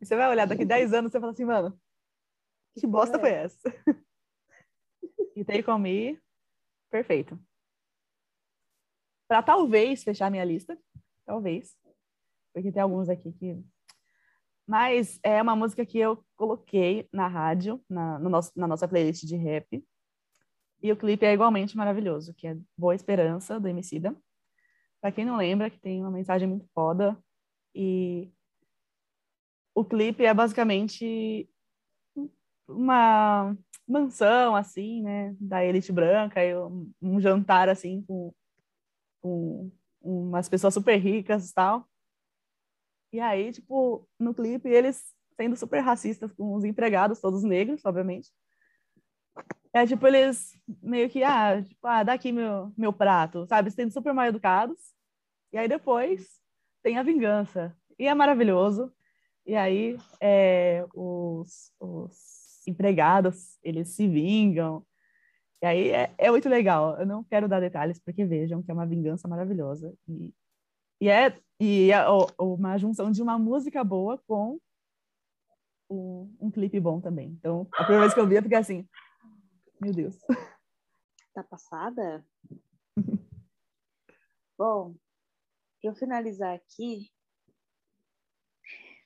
[0.00, 1.80] E você vai olhar daqui 10 anos e você fala assim, mano,
[2.78, 3.58] que bosta foi essa?
[5.36, 6.20] e Take On Me,
[6.90, 7.38] perfeito.
[9.28, 10.78] Para talvez fechar minha lista,
[11.24, 11.74] talvez,
[12.52, 13.64] porque tem alguns aqui que.
[14.66, 19.24] Mas é uma música que eu coloquei na rádio, na, no nosso, na nossa playlist
[19.24, 19.84] de rap,
[20.82, 24.16] e o clipe é igualmente maravilhoso, que é Boa Esperança, do Emicida.
[25.00, 27.16] Pra quem não lembra, que tem uma mensagem muito foda.
[27.74, 28.30] E
[29.74, 31.48] o clipe é basicamente
[32.68, 38.34] uma mansão, assim, né, da elite branca, e um, um jantar, assim, com,
[39.20, 41.88] com umas pessoas super ricas e tal.
[43.12, 48.30] E aí, tipo, no clipe, eles sendo super racistas com os empregados, todos negros, obviamente.
[49.74, 53.70] É tipo, eles meio que, ah, tipo, ah, dá aqui meu, meu prato, sabe?
[53.70, 54.78] Sendo super mal educados.
[55.52, 56.40] E aí depois
[56.82, 57.74] tem a vingança.
[57.98, 58.92] E é maravilhoso.
[59.46, 64.84] E aí é, os, os empregados, eles se vingam.
[65.62, 66.98] E aí é, é muito legal.
[66.98, 69.94] Eu não quero dar detalhes porque vejam que é uma vingança maravilhosa.
[70.06, 70.34] E,
[71.00, 72.04] e é, e é
[72.38, 74.58] uma junção de uma música boa com
[75.88, 77.28] um, um clipe bom também.
[77.38, 78.86] Então, a primeira vez que eu vi, eu fiquei assim,
[79.82, 80.16] meu Deus.
[81.34, 82.24] Tá passada?
[84.56, 84.94] Bom,
[85.80, 87.10] para eu finalizar aqui,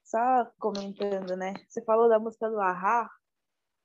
[0.05, 1.55] só comentando, né?
[1.67, 3.11] Você falou da música do Ahá.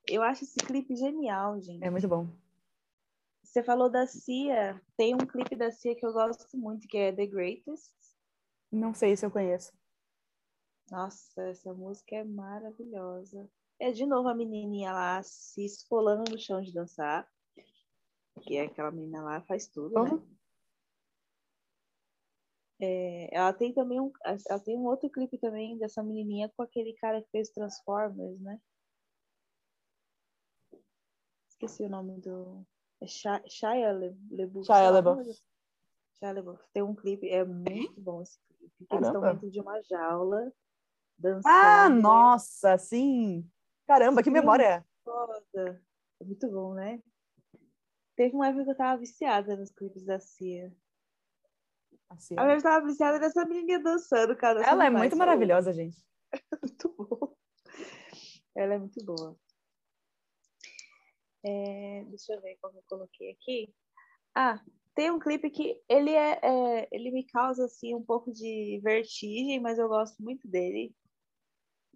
[0.06, 1.82] Eu acho esse clipe genial, gente.
[1.82, 2.28] É muito bom.
[3.42, 4.80] Você falou da Cia.
[4.96, 7.94] Tem um clipe da Cia que eu gosto muito, que é The Greatest.
[8.70, 9.72] Não sei se eu conheço.
[10.90, 13.48] Nossa, essa música é maravilhosa.
[13.82, 17.28] É de novo a menininha lá se esfolando no chão de dançar.
[18.42, 20.18] Que é aquela menina lá faz tudo, uhum.
[20.18, 20.22] né?
[22.80, 26.92] É, ela tem também um, ela tem um outro clipe também dessa menininha com aquele
[26.94, 28.60] cara que fez Transformers, né?
[31.48, 32.64] Esqueci o nome do
[33.00, 33.92] é Shia, Shia
[34.30, 34.64] LeBouf.
[34.64, 35.42] Shia LeBouf.
[36.20, 36.62] Shia LeBouf.
[36.72, 38.86] Tem um clipe, é muito bom esse clipe.
[38.92, 40.52] Eles estão dentro de uma jaula
[41.18, 41.52] dançando.
[41.52, 43.44] Ah, nossa, sim.
[43.86, 44.84] Caramba, que memória!
[45.04, 45.82] Foda.
[46.20, 47.02] É muito bom, né?
[48.16, 50.72] Teve uma época que eu tava viciada nos clipes da Cia.
[52.08, 52.36] A Cia.
[52.40, 54.62] Eu tava viciada nessa menininha dançando, cara.
[54.62, 55.96] Ela é muito maravilhosa, gente.
[56.62, 57.36] Muito bom.
[58.54, 59.36] Ela é muito boa.
[61.44, 63.74] É, deixa eu ver como eu coloquei aqui.
[64.34, 64.62] Ah,
[64.94, 69.60] tem um clipe que ele é, é, ele me causa assim um pouco de vertigem,
[69.60, 70.94] mas eu gosto muito dele.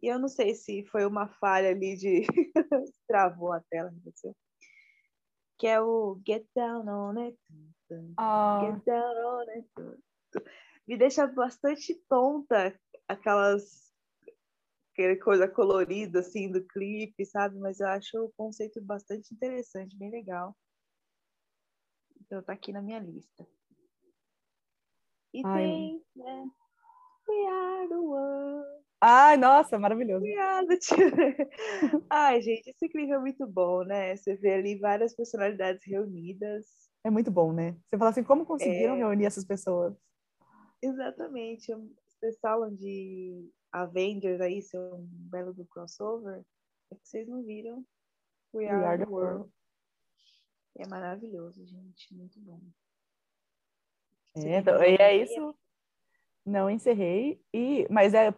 [0.03, 2.27] E eu não sei se foi uma falha ali de
[3.09, 3.93] travou a tela,
[5.59, 7.39] que é o Get Down on It.
[8.19, 8.61] Ah.
[8.63, 10.01] Get Down on It.
[10.87, 12.79] Me deixa bastante tonta
[13.09, 13.87] aquelas
[14.93, 17.59] aquela coisa colorida assim do clipe, sabe?
[17.59, 20.57] Mas eu acho o conceito bastante interessante, bem legal.
[22.21, 23.47] Então tá aqui na minha lista.
[25.35, 25.63] E Ai.
[25.63, 26.51] tem, né?
[27.29, 28.86] We are the world.
[29.01, 30.25] Ai, nossa, maravilhoso.
[30.25, 31.37] We are the children.
[32.11, 34.17] Ai, gente, esse clipe é muito bom, né?
[34.17, 36.67] Você vê ali várias personalidades reunidas.
[37.05, 37.77] É muito bom, né?
[37.87, 38.99] Você fala assim, como conseguiram É.
[38.99, 39.95] reunir essas pessoas?
[40.83, 41.73] Exatamente.
[42.09, 46.43] Vocês falam de Avengers aí, ser um belo do crossover.
[46.91, 47.85] É que vocês não viram.
[48.55, 49.51] We, are, the world.
[50.79, 52.15] É maravilhoso, gente.
[52.15, 52.61] Muito bom.
[54.37, 55.55] É, então, e é isso.
[56.45, 57.41] Não encerrei.
[57.53, 58.35] E, mas é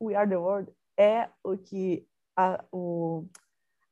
[0.00, 2.06] We Are the World é o que
[2.36, 3.26] a, o,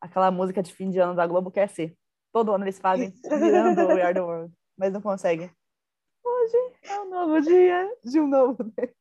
[0.00, 1.96] aquela música de fim de ano da Globo quer ser.
[2.32, 5.50] Todo ano eles fazem virando We Are the World, mas não conseguem.
[6.24, 8.94] Hoje é um novo dia de um novo dia.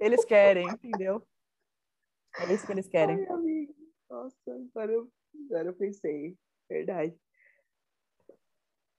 [0.00, 1.26] Eles querem, entendeu?
[2.38, 3.16] É isso que eles querem.
[3.16, 3.68] Ai.
[4.10, 5.10] Nossa, agora eu,
[5.46, 6.36] agora eu pensei.
[6.68, 7.16] Verdade.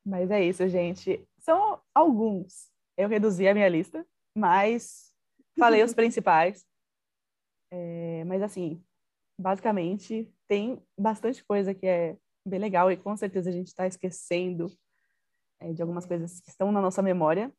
[0.05, 1.27] Mas é isso, gente.
[1.39, 2.71] São alguns.
[2.95, 5.13] Eu reduzi a minha lista, mas
[5.57, 6.65] falei os principais.
[7.77, 8.81] É, mas assim,
[9.37, 14.71] basicamente, tem bastante coisa que é bem legal e com certeza a gente está esquecendo
[15.59, 17.53] é, de algumas coisas que estão na nossa memória,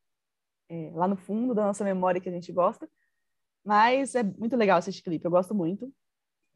[0.70, 2.88] é, lá no fundo da nossa memória que a gente gosta.
[3.62, 5.92] Mas é muito legal assistir clipe, eu gosto muito.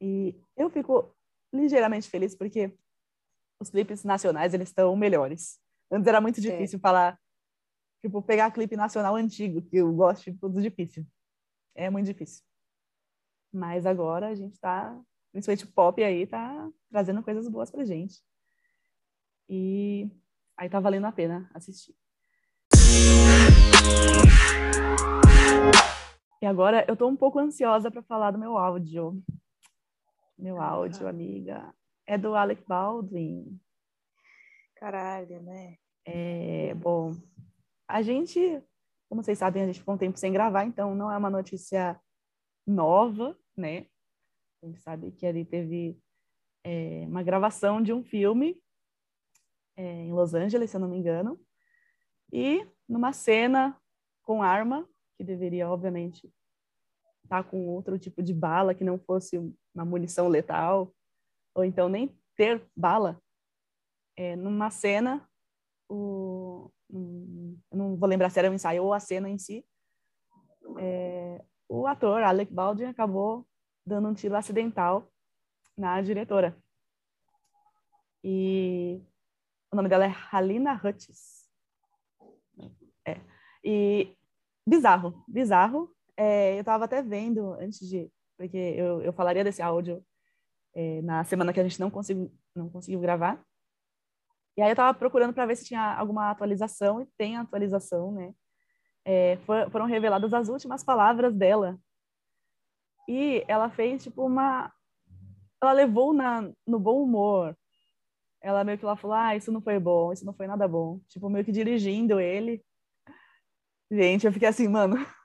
[0.01, 1.15] E eu fico
[1.53, 2.75] ligeiramente feliz porque
[3.59, 5.59] os clipes nacionais, eles estão melhores.
[5.91, 7.19] Antes era muito difícil falar,
[8.01, 11.05] tipo, pegar clipe nacional antigo, que eu gosto de tudo difícil.
[11.75, 12.43] É muito difícil.
[13.51, 14.97] Mas agora a gente tá,
[15.31, 18.21] principalmente o pop aí, tá trazendo coisas boas pra gente.
[19.49, 20.09] E
[20.57, 21.95] aí tá valendo a pena assistir.
[26.41, 29.21] E agora eu tô um pouco ansiosa para falar do meu áudio.
[30.37, 31.71] Meu áudio, amiga,
[32.07, 33.59] é do Alec Baldwin.
[34.75, 35.77] Caralho, né?
[36.03, 37.15] É, bom,
[37.87, 38.39] a gente,
[39.07, 41.99] como vocês sabem, a gente ficou um tempo sem gravar, então não é uma notícia
[42.65, 43.87] nova, né?
[44.61, 45.97] A gente sabe que ele teve
[46.63, 48.61] é, uma gravação de um filme
[49.77, 51.39] é, em Los Angeles, se eu não me engano,
[52.31, 53.79] e numa cena
[54.23, 56.31] com arma, que deveria, obviamente,
[57.23, 59.37] estar com outro tipo de bala, que não fosse
[59.73, 60.93] uma munição letal,
[61.55, 63.21] ou então nem ter bala,
[64.17, 65.27] é, numa cena,
[65.89, 69.65] o, um, não vou lembrar se era um ensaio ou a cena em si,
[70.77, 73.47] é, o ator Alec Baldwin acabou
[73.91, 75.11] dando um tiro acidental
[75.77, 76.55] na diretora.
[78.23, 79.01] E
[79.71, 81.49] o nome dela é Halina Hutchins.
[83.05, 83.19] É.
[83.63, 84.15] E
[84.65, 85.93] bizarro, bizarro.
[86.15, 90.05] É, eu estava até vendo antes de, porque eu, eu falaria desse áudio
[90.73, 93.43] é, na semana que a gente não conseguiu, não conseguiu gravar.
[94.55, 98.33] E aí eu estava procurando para ver se tinha alguma atualização, e tem atualização, né?
[99.03, 101.79] É, for, foram reveladas as últimas palavras dela.
[103.07, 104.71] E ela fez, tipo, uma...
[105.61, 107.57] Ela levou na, no bom humor.
[108.41, 110.99] Ela meio que lá falou, ah, isso não foi bom, isso não foi nada bom.
[111.07, 112.63] Tipo, meio que dirigindo ele.
[113.91, 114.95] Gente, eu fiquei assim, mano...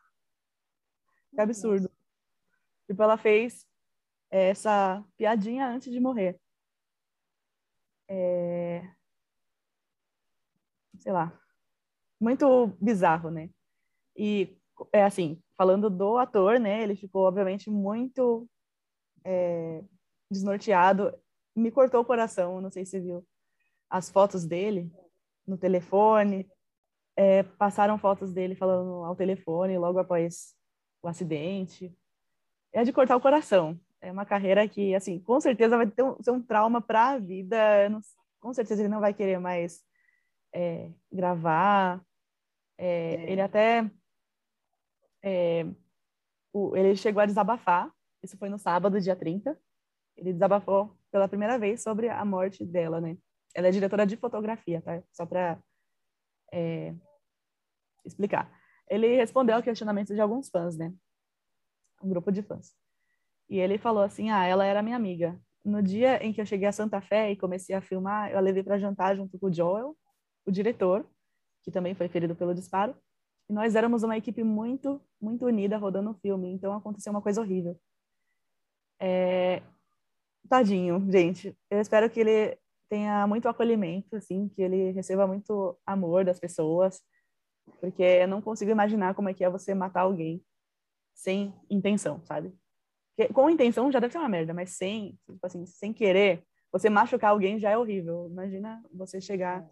[1.35, 1.91] Que absurdo.
[2.87, 3.67] Tipo, ela fez
[4.31, 6.41] essa piadinha antes de morrer.
[8.09, 8.83] É...
[10.99, 11.39] Sei lá.
[12.21, 13.51] Muito bizarro, né?
[14.17, 14.59] E,
[14.93, 16.83] é assim, falando do ator, né?
[16.83, 18.49] Ele ficou, obviamente, muito
[19.25, 19.83] é,
[20.31, 21.13] desnorteado.
[21.55, 23.27] Me cortou o coração, não sei se você viu
[23.89, 24.93] as fotos dele
[25.47, 26.49] no telefone.
[27.17, 30.55] É, passaram fotos dele falando ao telefone logo após
[31.03, 31.97] o acidente.
[32.73, 33.81] É de cortar o coração.
[34.01, 37.19] É uma carreira que, assim, com certeza vai ter um, ser um trauma para a
[37.19, 37.89] vida.
[37.89, 38.01] Não,
[38.39, 39.83] com certeza ele não vai querer mais
[40.53, 42.05] é, gravar.
[42.79, 43.33] É, É.
[43.33, 43.91] Ele até.
[45.23, 45.67] É,
[46.53, 47.91] o, ele chegou a desabafar.
[48.23, 49.59] Isso foi no sábado, dia 30.
[50.17, 53.17] Ele desabafou pela primeira vez sobre a morte dela, né?
[53.55, 55.03] Ela é diretora de fotografia, tá?
[55.13, 55.59] Só para
[58.05, 58.51] explicar.
[58.89, 60.93] Ele respondeu ao questionamento de alguns fãs, né?
[62.03, 62.75] Um grupo de fãs.
[63.49, 65.39] E ele falou assim: Ah, ela era minha amiga.
[65.65, 68.41] No dia em que eu cheguei a Santa Fé e comecei a filmar, eu a
[68.41, 69.97] levei para jantar junto com o Joel,
[70.45, 71.05] o diretor,
[71.63, 72.97] que também foi ferido pelo disparo.
[73.49, 77.41] E nós éramos uma equipe muito, muito unida rodando o filme, então aconteceu uma coisa
[77.41, 77.79] horrível.
[79.01, 79.63] É...
[80.49, 81.57] Tadinho, gente.
[81.71, 87.03] Eu espero que ele tenha muito acolhimento, assim, que ele receba muito amor das pessoas,
[87.81, 90.43] porque eu não consigo imaginar como é que é você matar alguém
[91.15, 92.55] sem intenção, sabe?
[93.17, 96.91] Porque com intenção já deve ser uma merda, mas sem, tipo assim, sem querer, você
[96.91, 98.29] machucar alguém já é horrível.
[98.31, 99.67] Imagina você chegar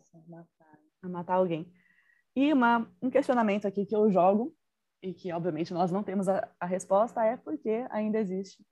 [1.02, 1.70] a matar alguém.
[2.36, 4.54] E uma, um questionamento aqui que eu jogo,
[5.02, 8.64] e que obviamente nós não temos a, a resposta, é porque ainda existe.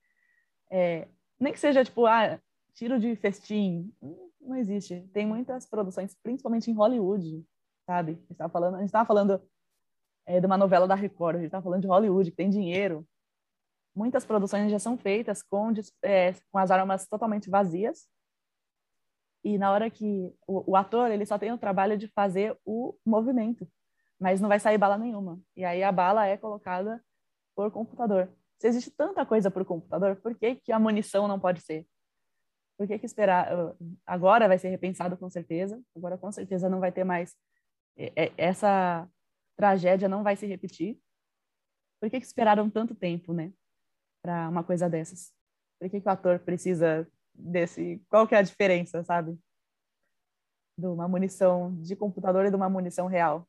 [0.71, 1.07] É,
[1.39, 2.39] nem que seja tipo, ah,
[2.73, 3.93] tiro de festim,
[4.41, 5.01] não existe.
[5.13, 7.45] Tem muitas produções, principalmente em Hollywood,
[7.85, 8.11] sabe?
[8.11, 9.41] A gente estava falando, a gente estava falando
[10.25, 13.07] é, de uma novela da Record, a gente estava falando de Hollywood, que tem dinheiro.
[13.95, 15.71] Muitas produções já são feitas com,
[16.01, 18.07] é, com as armas totalmente vazias.
[19.43, 22.95] E na hora que o, o ator, ele só tem o trabalho de fazer o
[23.05, 23.67] movimento,
[24.19, 25.39] mas não vai sair bala nenhuma.
[25.55, 27.03] E aí a bala é colocada
[27.55, 28.29] por computador.
[28.59, 31.85] Se existe tanta coisa por computador, por que, que a munição não pode ser?
[32.77, 33.49] Por que, que esperar?
[34.05, 35.81] Agora vai ser repensado com certeza.
[35.95, 37.35] Agora com certeza não vai ter mais
[38.37, 39.07] essa
[39.55, 40.99] tragédia não vai se repetir.
[41.99, 43.53] Por que, que esperaram tanto tempo, né,
[44.21, 45.33] para uma coisa dessas?
[45.79, 48.01] Por que, que o ator precisa desse?
[48.09, 49.37] Qual que é a diferença, sabe?
[50.77, 53.47] De uma munição de computador e de uma munição real.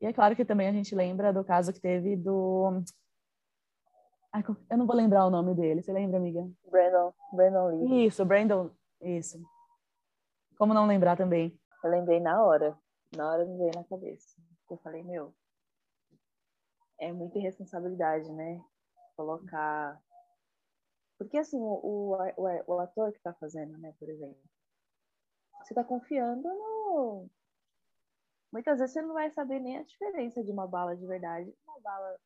[0.00, 2.82] E é claro que também a gente lembra do caso que teve do
[4.70, 5.82] eu não vou lembrar o nome dele.
[5.82, 6.48] Você lembra, amiga?
[6.70, 8.06] Brandon, Brandon Lee.
[8.06, 8.70] Isso, Brandon.
[9.00, 9.42] Isso.
[10.56, 11.58] Como não lembrar também?
[11.82, 12.78] Eu lembrei na hora.
[13.16, 14.36] Na hora me veio na cabeça.
[14.70, 15.34] Eu falei, meu,
[17.00, 18.60] é muita irresponsabilidade, né?
[19.16, 20.00] Colocar.
[21.18, 24.40] Porque, assim, o, o, o ator que tá fazendo, né, por exemplo,
[25.62, 27.28] você tá confiando no.
[28.52, 31.78] Muitas vezes você não vai saber nem a diferença de uma bala de verdade uma
[31.80, 32.18] bala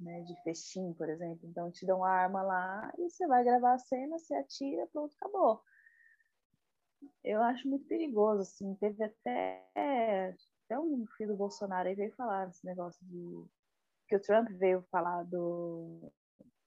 [0.00, 1.48] né, de festim, por exemplo.
[1.48, 5.14] Então, te dão uma arma lá e você vai gravar a cena, você atira, pronto,
[5.14, 5.62] acabou.
[7.22, 8.74] Eu acho muito perigoso, assim.
[8.76, 9.64] Teve até,
[10.64, 13.44] até um filho do Bolsonaro aí veio falar desse negócio de...
[14.08, 16.12] Que o Trump veio falar do...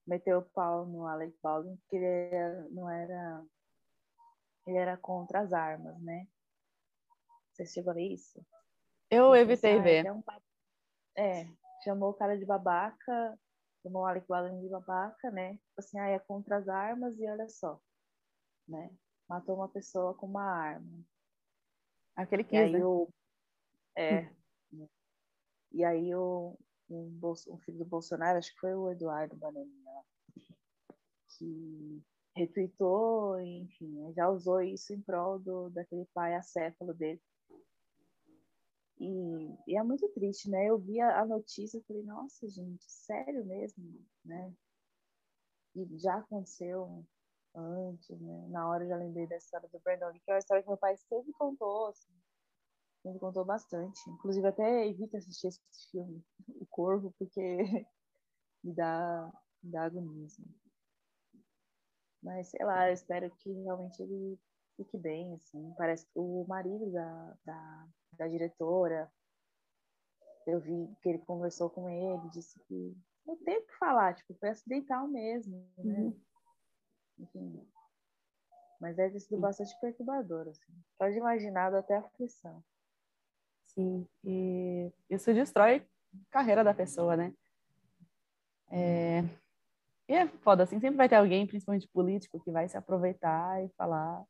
[0.06, 3.46] Meteu o pau no Alec Baldwin, que ele era, não era...
[4.66, 6.28] Ele era contra as armas, né?
[7.52, 8.46] Você chegou a ver isso?
[9.10, 10.06] Eu evitei ver.
[10.06, 10.24] É, um...
[11.18, 11.48] é,
[11.84, 13.40] chamou o cara de babaca,
[13.82, 15.54] chamou o Alec Baldwin de babaca, né?
[15.54, 17.80] Tipo assim, ah, é contra as armas e olha só,
[18.68, 18.90] né?
[19.28, 21.06] Matou uma pessoa com uma arma.
[22.16, 22.84] Aquele que né?
[22.86, 23.10] o
[23.96, 24.22] É.
[24.72, 24.88] Hum.
[25.72, 26.58] E aí o
[26.94, 30.04] um, um, filho do Bolsonaro, acho que foi o Eduardo Bananinha,
[31.38, 32.04] que
[32.36, 37.22] retweetou, enfim, já usou isso em prol do, daquele pai acéfalo dele.
[39.00, 40.68] E, e, é muito triste, né?
[40.68, 43.84] Eu vi a, a notícia e falei, nossa, gente, sério mesmo,
[44.24, 44.54] né?
[45.76, 47.04] E já aconteceu
[47.56, 48.48] antes, né?
[48.50, 50.78] Na hora eu já lembrei da história do Brandon que é uma história que meu
[50.78, 52.23] pai sempre contou, assim.
[53.06, 54.00] Ele contou bastante.
[54.10, 55.62] Inclusive, até evita assistir esse
[55.92, 56.24] filme,
[56.62, 57.40] O Corvo, porque
[58.64, 60.46] me dá, me dá agonia, assim.
[62.22, 64.40] Mas, sei lá, eu espero que realmente ele
[64.78, 65.74] fique bem, assim.
[65.78, 67.88] Parece que o marido da, da
[68.18, 69.12] da diretora.
[70.46, 74.34] Eu vi que ele conversou com ele, disse que não tem o que falar, tipo,
[74.36, 76.00] foi acidental mesmo, né?
[76.02, 76.22] Uhum.
[77.20, 77.68] Enfim.
[78.82, 80.74] Mas deve ter sido bastante perturbador, assim.
[80.98, 82.62] Pode imaginar até a aflição.
[83.76, 87.34] Sim, e isso destrói a carreira da pessoa, né?
[88.72, 89.24] É...
[90.08, 93.70] E é foda, assim, sempre vai ter alguém, principalmente político, que vai se aproveitar e
[93.78, 94.24] falar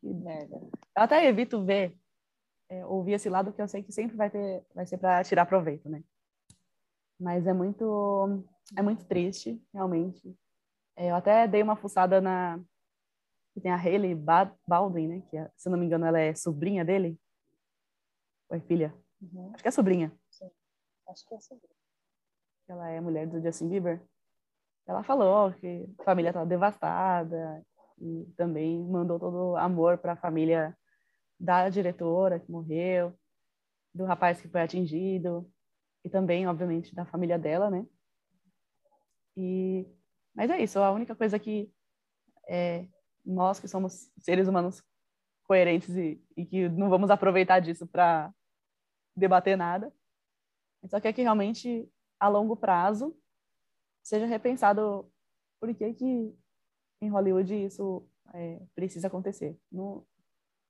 [0.00, 0.56] que merda.
[0.56, 1.96] Eu até evito ver
[2.70, 5.44] é, ouvir esse lado que eu sei que sempre vai ter, vai ser para tirar
[5.44, 6.02] proveito, né?
[7.18, 8.44] Mas é muito,
[8.76, 10.34] é muito triste, realmente.
[10.96, 12.58] É, eu até dei uma fuçada na
[13.52, 14.14] que tem a Hailey
[14.66, 15.22] Baldwin, né?
[15.28, 17.18] Que se eu não me engano ela é sobrinha dele.
[18.50, 18.94] Ou é filha?
[19.22, 19.52] Uhum.
[19.54, 20.12] Acho que é sobrinha.
[20.30, 20.50] Sim,
[21.08, 21.74] acho que é sobrinha.
[22.68, 24.02] Ela é mulher do Justin Bieber.
[24.86, 27.64] Ela falou que a família estava devastada
[27.98, 30.76] e também mandou todo amor para a família
[31.38, 33.14] da diretora que morreu,
[33.94, 35.50] do rapaz que foi atingido
[36.04, 37.86] e também, obviamente, da família dela, né?
[39.36, 39.86] E
[40.34, 40.78] mas é isso.
[40.78, 41.70] A única coisa que
[42.48, 42.86] é,
[43.24, 44.82] nós que somos seres humanos
[45.44, 48.32] coerentes e, e que não vamos aproveitar disso para
[49.20, 49.92] debater nada,
[50.88, 53.16] só quer que realmente a longo prazo
[54.02, 55.10] seja repensado
[55.60, 56.34] por que que
[57.02, 59.58] em Hollywood isso é, precisa acontecer.
[59.70, 60.06] Não,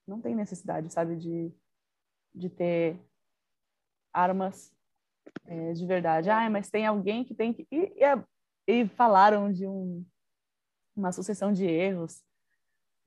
[0.07, 1.53] não tem necessidade, sabe, de,
[2.34, 3.01] de ter
[4.12, 4.74] armas
[5.46, 6.30] é, de verdade.
[6.30, 7.66] Ah, mas tem alguém que tem que.
[7.70, 7.94] E,
[8.66, 10.05] e, e falaram de um,
[10.94, 12.22] uma sucessão de erros.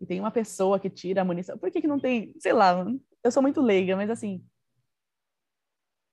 [0.01, 1.57] E tem uma pessoa que tira a munição.
[1.57, 2.33] Por que, que não tem?
[2.39, 2.85] Sei lá,
[3.23, 4.45] eu sou muito leiga, mas assim.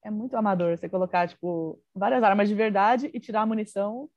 [0.02, 4.08] É muito amador você colocar, tipo, várias armas de verdade e tirar a munição.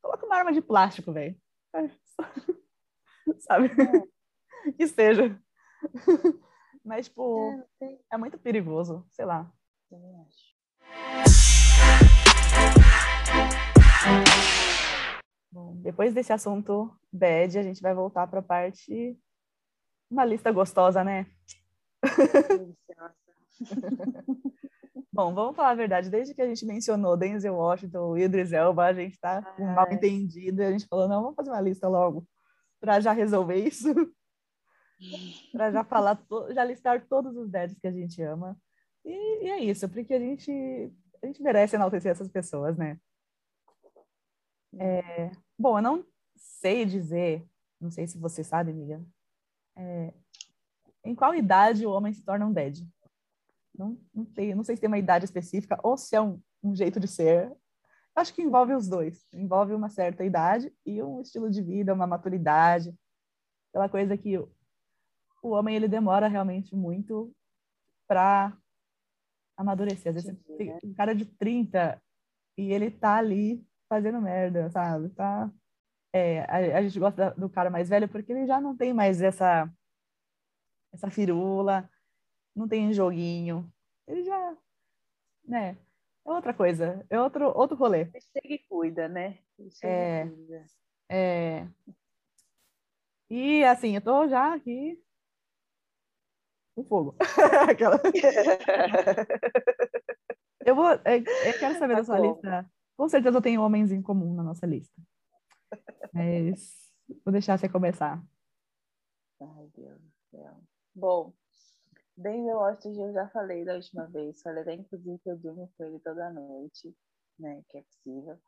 [0.00, 1.36] Coloca uma arma de plástico, velho.
[3.40, 3.66] Sabe?
[3.66, 4.72] É.
[4.72, 5.36] que seja.
[6.84, 9.52] Mas, tipo, é, é muito perigoso, sei lá.
[9.92, 10.52] Acho.
[15.50, 19.18] Bom, depois desse assunto bad, a gente vai voltar para a parte.
[20.08, 21.26] Uma lista gostosa, né?
[25.12, 26.10] Bom, vamos falar a verdade.
[26.10, 30.62] Desde que a gente mencionou Denzel Washington Idris Elba, a gente está com mal entendido.
[30.62, 32.26] A gente falou, não, vamos fazer uma lista logo
[32.80, 33.88] para já resolver isso.
[35.52, 38.56] para já falar, já listar todos os dads que a gente ama.
[39.04, 42.98] E, e, é isso, porque a gente, a gente merece enaltecer essas pessoas, né?
[44.78, 47.46] É, bom, eu não sei dizer,
[47.80, 49.04] não sei se você sabe, amiga,
[49.76, 50.14] é,
[51.04, 52.86] em qual idade o homem se torna um dead.
[53.74, 56.74] Não, não, tem, não sei se tem uma idade específica ou se é um, um
[56.74, 57.52] jeito de ser.
[58.14, 59.26] Acho que envolve os dois.
[59.32, 62.94] Envolve uma certa idade e um estilo de vida, uma maturidade.
[63.70, 64.52] Aquela coisa que o,
[65.42, 67.34] o homem ele demora realmente muito
[68.06, 68.56] para
[69.56, 70.10] amadurecer.
[70.14, 70.78] Às vezes Sim, tem né?
[70.84, 72.00] um cara de 30
[72.58, 75.08] e ele tá ali fazendo merda, sabe?
[75.10, 75.50] Tá,
[76.12, 79.22] é, a, a, gente gosta do cara mais velho porque ele já não tem mais
[79.22, 79.70] essa
[80.92, 81.88] essa firula,
[82.54, 83.70] não tem joguinho.
[84.06, 84.56] Ele já,
[85.44, 85.76] né?
[86.24, 88.06] É outra coisa, é outro outro rolê.
[88.06, 89.38] Chega e cuida, né?
[89.82, 90.66] é, cuida.
[91.08, 91.66] é.
[93.30, 95.02] E assim, eu tô já aqui
[96.74, 97.16] com fogo.
[97.70, 98.00] Aquela...
[100.64, 100.90] eu vou.
[101.04, 102.32] É, eu quero saber tá da sua bom.
[102.32, 102.70] lista.
[102.96, 104.94] Com certeza eu tenho homens em comum na nossa lista.
[106.12, 106.92] Mas
[107.24, 108.22] vou deixar você começar.
[109.40, 110.60] Ai, Deus do céu.
[110.94, 111.32] Bom,
[112.16, 114.40] Denzel Washington eu já falei da última vez.
[114.42, 116.94] Falei até, inclusive, que eu durmo com ele toda noite,
[117.38, 117.62] né?
[117.68, 118.38] Que é possível.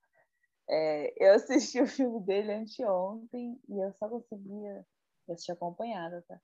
[0.69, 4.87] É, eu assisti o filme dele anteontem e eu só conseguia.
[5.29, 6.39] Eu assisti acompanhada, tá?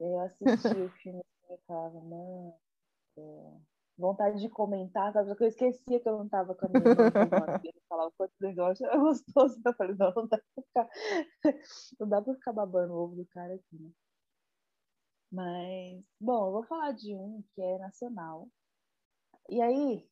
[0.00, 0.46] Eu assisti
[0.82, 2.54] o filme e eu falava, mano,
[3.18, 3.52] é,
[3.96, 5.28] vontade de comentar, sabe?
[5.28, 7.10] Porque eu esquecia que eu não estava com a minha irmã,
[7.88, 9.60] falar o quanto o negócio era gostoso.
[9.66, 10.88] Eu falei, não, não dá pra ficar,
[11.98, 13.90] não dá pra ficar babando o ovo do cara aqui, né?
[15.30, 18.48] Mas, bom, eu vou falar de um que é nacional.
[19.48, 20.08] E aí,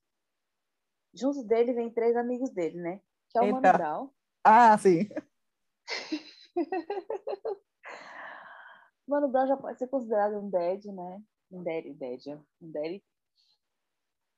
[1.14, 3.00] junto dele vem três amigos dele, né?
[3.30, 3.60] Que é o Eita.
[3.60, 4.10] Mano Brown.
[4.44, 5.08] Ah, sim.
[9.08, 11.22] Mano Brown já pode ser considerado um dead, né?
[11.50, 12.20] Um daddy, dead,
[12.60, 13.02] um daddy.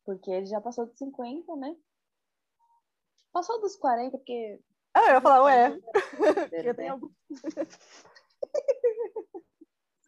[0.04, 1.76] Porque ele já passou de 50, né?
[3.32, 4.62] Passou dos 40, porque...
[4.94, 5.78] Ah, eu ia falar, ué.
[6.50, 7.10] Porque tem algum...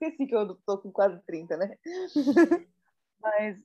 [0.01, 1.79] Esqueci que eu tô com quase 30, né?
[3.21, 3.63] Mas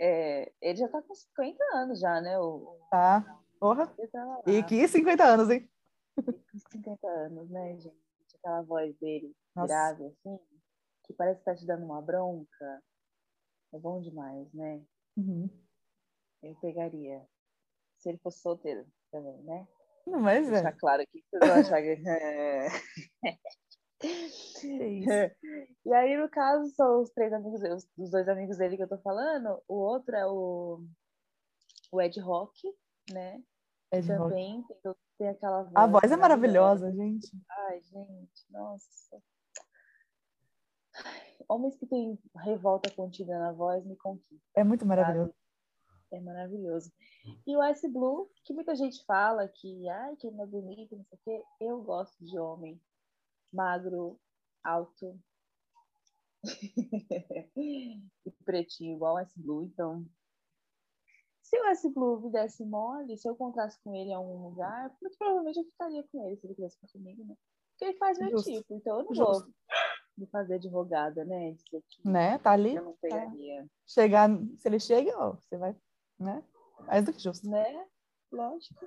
[0.00, 2.38] é, ele já tá com 50 anos já, né?
[2.38, 3.42] O, tá.
[3.58, 3.88] Porra.
[3.88, 5.68] Tá e que 50 anos, hein?
[6.54, 7.96] E 50 anos, né, gente?
[8.38, 9.68] Aquela voz dele nossa.
[9.68, 10.38] grave, assim,
[11.04, 12.82] que parece que tá te dando uma bronca.
[13.74, 14.84] É bom demais, né?
[15.16, 15.50] Uhum.
[16.42, 17.26] Eu pegaria.
[17.98, 19.66] Se ele fosse solteiro também, né?
[20.06, 20.52] Não, mas é.
[20.52, 22.02] Deixar claro aqui que vocês vão achar que.
[24.64, 25.34] É.
[25.84, 28.88] e aí, no caso, são os três amigos, os, os dois amigos dele que eu
[28.88, 29.60] tô falando.
[29.66, 30.84] O outro é o,
[31.90, 32.60] o Ed Rock,
[33.12, 33.42] né?
[33.92, 34.74] Ed Também Rock.
[34.82, 35.74] Tem, tem aquela voz.
[35.74, 37.28] A voz é maravilhosa, gente.
[37.50, 39.22] Ai, gente, nossa.
[41.48, 44.38] Homens que têm revolta contida na voz me conquistam.
[44.54, 45.32] É muito maravilhoso.
[45.32, 45.36] Sabe?
[46.12, 46.92] É maravilhoso.
[47.46, 51.04] E o Ice Blue, que muita gente fala que, ai, que ele é bonito, não
[51.04, 51.44] sei o quê.
[51.60, 52.80] Eu gosto de homem
[53.52, 54.18] magro,
[54.64, 55.18] alto
[57.56, 58.00] e
[58.44, 59.64] pretinho, igual o Ice Blue.
[59.64, 60.04] Então,
[61.42, 64.94] se o Ice Blue me desse mole, se eu encontrasse com ele em algum lugar,
[65.00, 67.36] muito provavelmente eu ficaria com ele se ele quisesse comigo, né?
[67.70, 68.50] Porque ele faz meu Justo.
[68.50, 69.44] tipo, então eu não Justo.
[69.44, 69.54] vou
[70.16, 71.52] me fazer advogada, né?
[71.52, 72.38] Dizer que né?
[72.38, 72.74] Tá ali.
[72.74, 73.62] Eu não pegaria.
[73.62, 73.68] Tá.
[73.86, 75.76] Chegar, se ele chega, ó, você vai,
[76.18, 76.42] né?
[76.86, 77.48] Mais do que justo.
[77.48, 77.86] Né?
[78.30, 78.86] Lógico.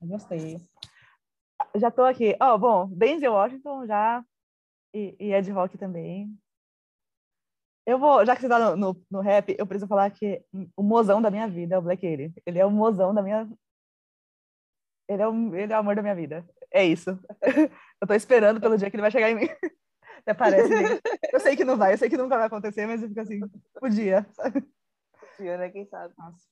[0.00, 0.56] Eu gostei.
[1.76, 2.36] Já tô aqui.
[2.40, 4.24] Ó, oh, bom, Denzel Washington já
[4.94, 6.32] e, e Ed Rock também.
[7.86, 10.42] Eu vou, já que você tá no, no, no, rap, eu preciso falar que
[10.76, 12.32] o mozão da minha vida é o Black Alien.
[12.46, 13.46] Ele é o mozão da minha.
[15.06, 16.48] Ele é, o, ele é o amor da minha vida.
[16.72, 17.10] É isso.
[18.00, 19.48] eu tô esperando pelo dia que ele vai chegar em mim.
[20.20, 20.72] Até parece.
[21.30, 23.40] Eu sei que não vai, eu sei que nunca vai acontecer, mas eu fico assim,
[23.78, 24.26] podia.
[25.38, 25.68] dia, né?
[25.68, 26.14] Quem sabe?
[26.16, 26.46] Nossa.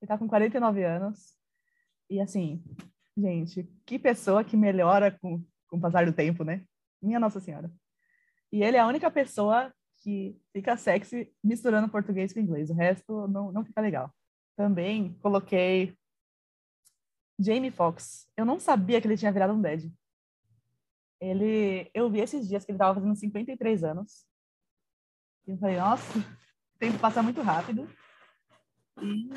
[0.00, 1.36] Ele tá com 49 anos.
[2.10, 2.62] E assim,
[3.16, 6.64] gente, que pessoa que melhora com, com o passar do tempo, né?
[7.00, 7.70] Minha Nossa Senhora.
[8.52, 12.70] E ele é a única pessoa que fica sexy misturando português com inglês.
[12.70, 14.14] O resto não, não fica legal.
[14.56, 15.96] Também coloquei
[17.38, 18.28] Jamie Foxx.
[18.36, 19.92] Eu não sabia que ele tinha virado um dead.
[21.20, 24.26] Ele, eu vi esses dias que ele estava fazendo 53 anos.
[25.46, 27.88] E eu falei, nossa, o tempo passa muito rápido.
[29.00, 29.28] E,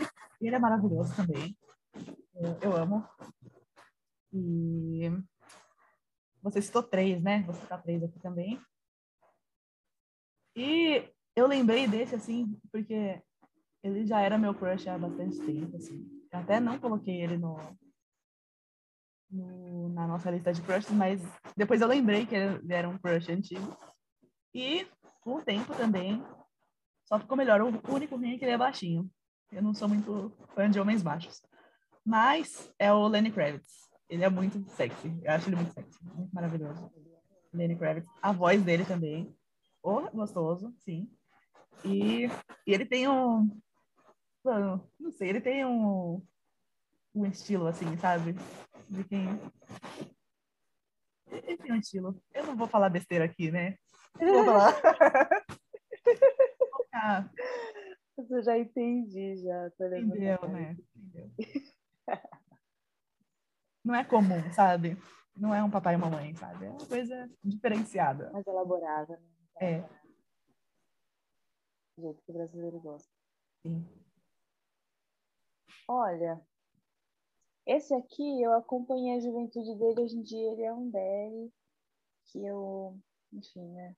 [0.42, 1.58] e ele é maravilhoso também.
[2.36, 3.08] Eu, eu, amo.
[4.34, 5.12] E
[6.42, 7.44] você citou três, né?
[7.44, 8.62] Você tá três aqui também.
[10.56, 13.22] E eu lembrei desse, assim, porque
[13.84, 16.08] ele já era meu crush há bastante tempo, assim.
[16.32, 17.58] Eu até não coloquei ele no,
[19.30, 21.22] no, na nossa lista de crushes, mas
[21.56, 23.78] depois eu lembrei que ele era um crush antigo.
[24.54, 24.88] E
[25.22, 26.24] com o tempo também,
[27.06, 27.62] só ficou melhor.
[27.62, 29.10] O único ruim é que ele é baixinho.
[29.52, 31.42] Eu não sou muito fã de homens baixos.
[32.06, 33.89] Mas é o Lenny Kravitz.
[34.10, 35.20] Ele é muito sexy.
[35.24, 36.04] Eu acho ele muito sexy.
[36.04, 36.92] Muito maravilhoso.
[37.54, 38.10] Lenny Kravitz.
[38.22, 39.36] A voz dele também.
[39.84, 41.10] Oh, gostoso, sim.
[41.86, 42.26] E,
[42.66, 43.50] e ele tem um.
[44.44, 46.26] Não sei, ele tem um,
[47.14, 48.34] um estilo assim, sabe?
[48.90, 49.28] De quem.
[51.32, 52.20] Ele tem um estilo.
[52.34, 53.78] Eu não vou falar besteira aqui, né?
[54.20, 54.74] Eu vou falar.
[56.94, 57.30] ah.
[58.30, 59.68] Eu já entendi, já.
[59.68, 60.76] Entendeu, né?
[60.96, 61.32] Entendeu.
[63.90, 64.96] Não é comum, sabe?
[65.36, 66.66] Não é um papai e mamãe, sabe?
[66.66, 68.32] É uma coisa diferenciada.
[68.32, 69.28] Mais elaborada, né?
[69.60, 69.82] É.
[71.98, 73.10] Do jeito que o brasileiro gosta.
[73.64, 73.84] Sim.
[75.88, 76.40] Olha,
[77.66, 81.52] esse aqui eu acompanhei a juventude dele, hoje em dia ele é um Derry,
[82.26, 82.96] que eu,
[83.34, 83.96] enfim, né?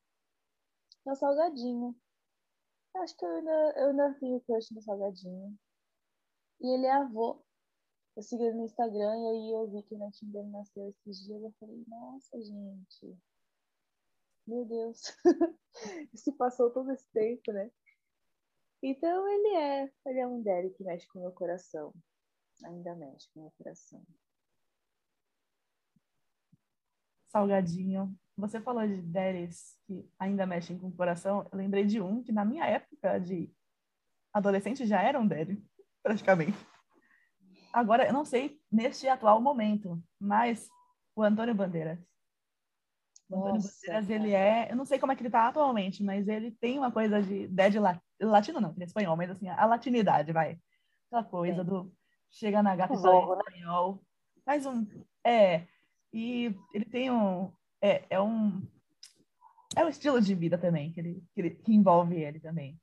[1.06, 1.94] É o Salgadinho.
[2.96, 5.60] Eu acho que eu ainda, eu ainda tenho crush no Salgadinho.
[6.62, 7.44] E ele é avô.
[8.22, 11.26] Eu segui ele no Instagram e aí eu vi que o netinho dele nasceu esses
[11.26, 11.42] dias.
[11.42, 13.18] Eu falei, nossa, gente.
[14.46, 15.02] Meu Deus.
[16.14, 17.72] Se passou todo esse tempo, né?
[18.84, 21.92] Então ele é, ele é um Derry que mexe com o meu coração
[22.64, 24.06] ainda mexe com o coração.
[27.30, 28.16] Salgadinho.
[28.38, 31.50] Você falou de Deres que ainda mexem com o coração.
[31.52, 33.52] Eu lembrei de um que na minha época de
[34.32, 35.60] adolescente já era um Deres,
[36.04, 36.71] praticamente.
[37.74, 40.70] Agora, eu não sei neste atual momento, mas
[41.16, 42.00] o Antônio Bandeiras.
[43.30, 44.20] O Antônio Nossa, Bandeiras, cara.
[44.20, 44.72] ele é...
[44.72, 47.48] Eu não sei como é que ele tá atualmente, mas ele tem uma coisa de...
[47.48, 47.76] Dead
[48.20, 50.60] latino não, ele é espanhol, mas assim, a latinidade, vai.
[51.08, 51.92] Aquela coisa do
[52.32, 53.42] chega na gata Zorro, né?
[53.48, 54.02] espanhol,
[54.46, 54.88] faz um.
[55.24, 55.68] É,
[56.14, 57.52] e ele tem um.
[57.82, 58.66] É, é um.
[59.76, 62.80] É um estilo de vida também que, ele, que, ele, que envolve ele também.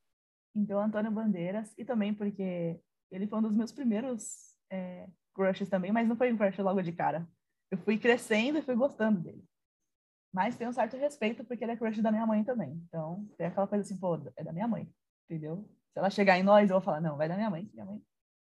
[0.55, 2.80] Então, Antônio Bandeiras, e também porque
[3.11, 6.83] ele foi um dos meus primeiros é, crushes também, mas não foi um crush logo
[6.83, 7.27] de cara.
[7.71, 9.45] Eu fui crescendo e fui gostando dele.
[10.33, 12.73] Mas tem um certo respeito porque ele é crush da minha mãe também.
[12.89, 14.89] Então, tem aquela coisa assim, pô, é da minha mãe,
[15.29, 15.69] entendeu?
[15.93, 18.03] Se ela chegar em nós, eu vou falar, não, vai da minha mãe, minha mãe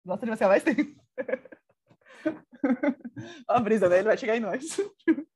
[0.08, 0.98] Gosta de você há mais tempo.
[3.46, 3.98] a brisa, né?
[3.98, 4.64] Ele vai chegar em nós.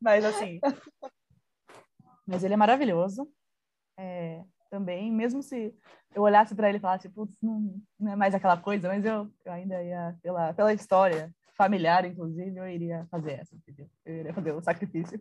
[0.00, 0.58] Mas assim.
[2.26, 3.32] Mas ele é maravilhoso.
[3.96, 5.74] É, também, mesmo se
[6.14, 9.30] eu olhasse para ele e falasse, putz, não, não, é mais aquela coisa, mas eu,
[9.44, 13.88] eu ainda ia, pela, pela história familiar, inclusive, eu iria fazer essa, entendeu?
[14.04, 15.20] Eu iria fazer o sacrifício.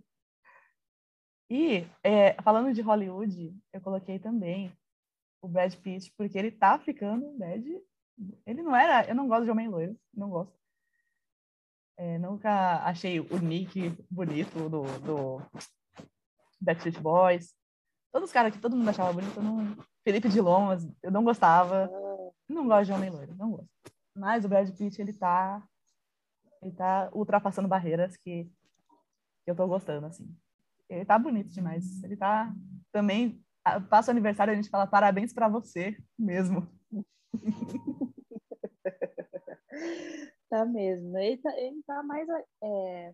[1.49, 4.71] E, é, falando de Hollywood, eu coloquei também
[5.41, 7.63] o Brad Pitt, porque ele tá ficando bad.
[8.45, 9.07] Ele não era.
[9.07, 10.53] Eu não gosto de homem loiro, não gosto.
[11.97, 15.41] É, nunca achei o Nick bonito do, do
[16.59, 17.53] Backstreet Boys.
[18.15, 19.75] Todos os caras que todo mundo achava bonito, não...
[20.01, 21.91] Felipe Dilon, eu não gostava.
[22.47, 23.67] Não gosto de homem loiro, não gosto.
[24.15, 25.61] Mas o Brad Pitt, ele tá.
[26.61, 28.45] Ele tá ultrapassando barreiras que,
[29.43, 30.33] que eu tô gostando, assim.
[30.87, 32.01] Ele tá bonito demais.
[32.05, 32.53] Ele tá
[32.89, 33.43] também
[33.89, 36.65] passa o aniversário a gente fala parabéns para você mesmo.
[40.49, 41.17] tá mesmo.
[41.17, 42.29] Ele tá, ele tá mais
[42.63, 43.13] é,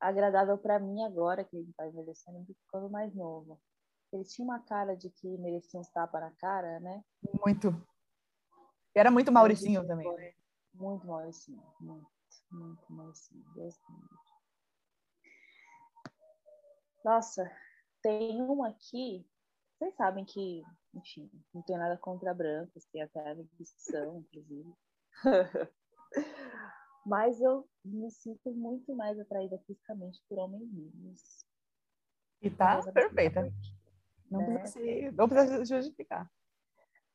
[0.00, 3.60] agradável para mim agora que ele tá envelhecendo do que quando mais novo.
[4.16, 7.04] Ele tinha uma cara de que merecia uns tapas na cara, né?
[7.44, 7.70] Muito.
[8.94, 10.10] Era muito Mauricinho também.
[10.16, 10.32] Né?
[10.74, 11.62] Muito Mauricinho.
[11.80, 12.10] Muito,
[12.50, 13.44] muito Mauricinho.
[13.54, 13.74] Deus
[17.04, 17.50] Nossa,
[18.02, 19.24] tem um aqui
[19.78, 20.62] vocês sabem que,
[20.94, 24.74] enfim, não tem nada contra brancos, tem até a discussão, inclusive.
[27.04, 31.44] Mas eu me sinto muito mais atraída fisicamente por homens negros.
[32.40, 33.52] E tá perfeita.
[34.30, 34.58] Não, é.
[34.58, 36.30] precisa se, não precisa justificar.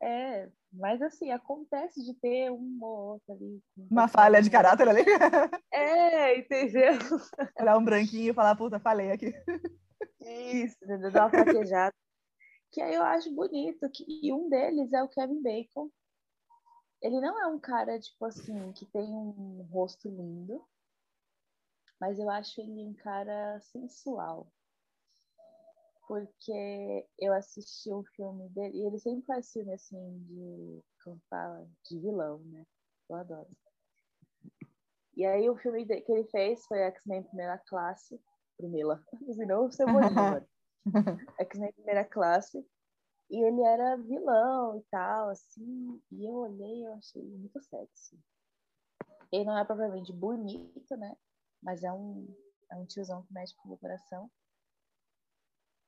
[0.02, 3.62] É, mas assim, acontece de ter um ou outro ali.
[3.90, 5.02] Uma falha de caráter ali.
[5.74, 6.94] É, entendeu?
[7.60, 9.34] Olhar um branquinho e falar, puta, falei aqui.
[10.20, 11.12] Isso, entendeu?
[11.12, 11.94] Dar uma fraquejada.
[12.72, 13.90] que aí eu acho bonito.
[13.90, 15.90] Que, e um deles é o Kevin Bacon.
[17.02, 20.64] Ele não é um cara, tipo assim, que tem um rosto lindo.
[22.00, 24.52] Mas eu acho ele um cara sensual
[26.12, 31.66] porque eu assisti um filme dele, e ele sempre faz filme assim de, como fala,
[31.90, 32.68] de vilão, né?
[33.10, 33.48] Eu adoro.
[35.16, 38.20] E aí o filme que ele fez foi X-Men Primeira Classe,
[38.58, 39.02] Primeira,
[39.34, 40.46] senão Cebolinha
[41.40, 42.60] X-Men Primeira Classe,
[43.30, 48.20] e ele era vilão e tal, assim, e eu olhei e eu achei muito sexy.
[49.32, 51.16] Ele não é propriamente bonito, né?
[51.64, 52.28] Mas é um,
[52.70, 54.30] é um tiozão que mexe com o coração.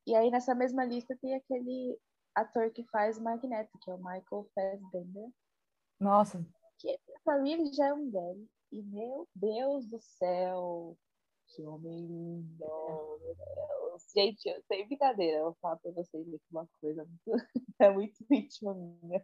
[0.06, 1.98] E aí nessa mesma lista tem aquele
[2.36, 5.30] ator que faz Magneto, que é o Michael Fassbender.
[6.00, 6.46] Nossa.
[6.80, 8.48] Que pra mim ele já é um velho.
[8.72, 10.98] E meu Deus do céu,
[11.50, 14.04] que homem lindo, meu Deus.
[14.16, 17.24] Gente, sem brincadeira, eu vou falar pra vocês aqui uma coisa muito,
[17.80, 19.24] é muito íntima minha.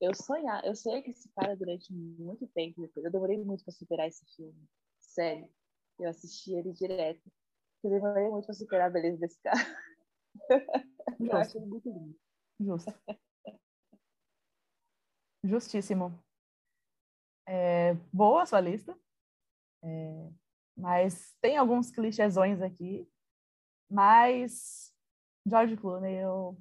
[0.00, 3.04] Eu sonhar, eu sonhei com esse cara durante muito tempo depois.
[3.04, 4.68] Eu demorei muito pra superar esse filme.
[5.00, 5.48] Sério.
[5.98, 7.22] Eu assisti ele direto.
[7.86, 9.56] Eu demorei muito pra superar a beleza desse cara.
[11.20, 12.18] Eu acho ele muito lindo.
[12.58, 12.92] Justo.
[15.44, 16.12] Justíssimo.
[17.46, 18.98] É, boa a sua lista.
[19.84, 20.30] É,
[20.76, 23.08] mas tem alguns clichêsões aqui.
[23.88, 24.92] Mas
[25.46, 26.58] George Clooney, eu...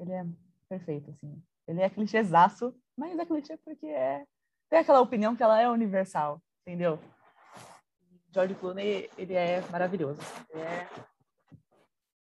[0.00, 0.24] ele é
[0.68, 1.40] perfeito, assim.
[1.68, 4.26] Ele é clichêzaço, mas é clichê porque é...
[4.68, 6.98] tem aquela opinião que ela é universal, entendeu?
[8.34, 10.20] George Clooney, ele é maravilhoso.
[10.50, 10.88] Ele é...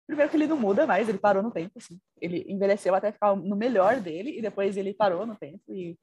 [0.07, 1.99] Primeiro que ele não muda mais, ele parou no tempo, assim.
[2.21, 5.99] Ele envelheceu até ficar no melhor dele e depois ele parou no tempo e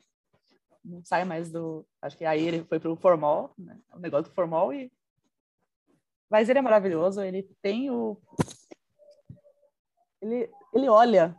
[0.84, 1.86] não sai mais do...
[2.01, 3.80] Acho que aí ele foi pro formal, né?
[3.93, 4.91] O negócio do formal e...
[6.28, 8.20] Mas ele é maravilhoso, ele tem o...
[10.22, 11.36] Ele, ele olha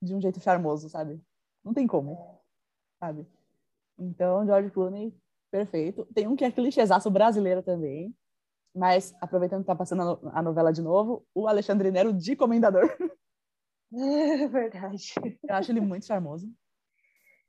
[0.00, 1.18] de um jeito charmoso, sabe?
[1.64, 2.38] Não tem como,
[3.00, 3.26] sabe?
[3.98, 5.14] Então, George Clooney
[5.52, 6.08] perfeito.
[6.14, 8.12] Tem um que é clichêzaço brasileiro também.
[8.74, 12.88] Mas, aproveitando que tá passando a novela de novo, o Alexandre Nero de Comendador.
[13.94, 15.12] É verdade.
[15.46, 16.50] Eu acho ele muito charmoso.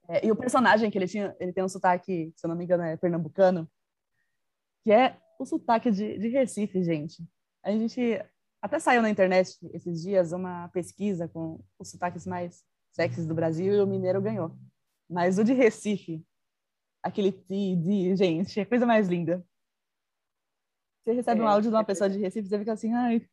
[0.09, 2.65] É, e o personagem que ele tinha, ele tem um sotaque, se eu não me
[2.65, 3.65] engano, é pernambucano,
[4.83, 7.25] que é o sotaque de, de Recife, gente.
[7.63, 8.21] A gente
[8.61, 13.73] até saiu na internet esses dias uma pesquisa com os sotaques mais sexys do Brasil
[13.73, 14.53] e o mineiro ganhou.
[15.09, 16.21] Mas o de Recife,
[17.03, 19.45] aquele ti, di, gente, é a coisa mais linda.
[21.03, 23.27] Você recebe é, um áudio de uma é pessoa de Recife, você fica assim, ai,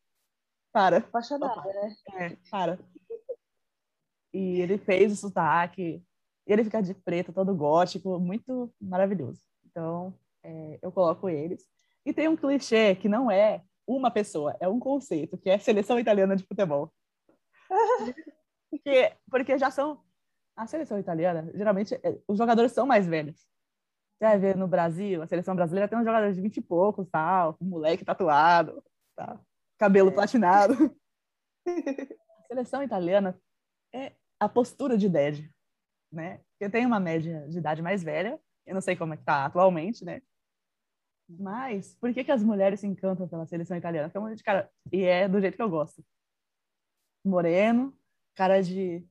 [0.73, 0.97] para.
[0.97, 1.95] Apaixonada, né?
[2.15, 2.77] É, para.
[4.33, 6.03] E ele fez o sotaque,
[6.45, 9.41] ele fica de preto, todo gótico, muito maravilhoso.
[9.65, 10.13] Então,
[10.43, 11.65] é, eu coloco eles.
[12.05, 15.99] E tem um clichê que não é uma pessoa, é um conceito, que é seleção
[15.99, 16.93] italiana de futebol.
[18.69, 20.03] porque, porque já são.
[20.53, 23.47] A seleção italiana, geralmente, é, os jogadores são mais velhos.
[24.21, 27.09] Você vai ver no Brasil, a seleção brasileira tem uns jogadores de 20 e poucos,
[27.09, 28.83] tal, moleque tatuado,
[29.15, 29.43] tal,
[29.79, 30.13] cabelo é.
[30.13, 30.95] platinado.
[31.65, 33.35] a seleção italiana
[33.91, 35.51] é a postura de idade,
[36.11, 36.39] né?
[36.51, 39.43] Porque tem uma média de idade mais velha, eu não sei como é que tá
[39.43, 40.21] atualmente, né?
[41.27, 44.07] Mas por que, que as mulheres se encantam pela seleção italiana?
[44.07, 46.05] Porque é um de cara e é do jeito que eu gosto.
[47.25, 47.91] Moreno,
[48.35, 49.03] cara de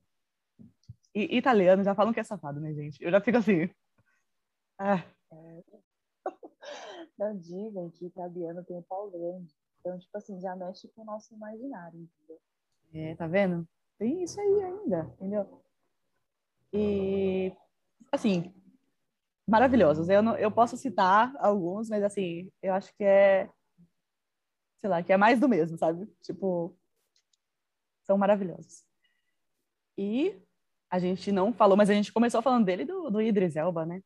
[1.13, 3.03] e, italiano já falam que é safado, né, gente?
[3.03, 3.69] Eu já fico assim,
[4.81, 5.05] ah.
[7.17, 9.53] Não dizem que italiano tem o pau grande.
[9.79, 12.41] Então, tipo assim, já mexe com o nosso imaginário, entendeu?
[12.93, 13.67] É, tá vendo?
[13.97, 15.63] Tem isso aí ainda, entendeu?
[16.73, 17.55] E,
[18.11, 18.53] assim,
[19.47, 20.09] maravilhosos.
[20.09, 23.49] Eu, não, eu posso citar alguns, mas, assim, eu acho que é,
[24.79, 26.07] sei lá, que é mais do mesmo, sabe?
[26.21, 26.75] Tipo,
[28.03, 28.83] são maravilhosos.
[29.95, 30.41] E
[30.89, 34.01] a gente não falou, mas a gente começou falando dele do, do Idris Elba, né?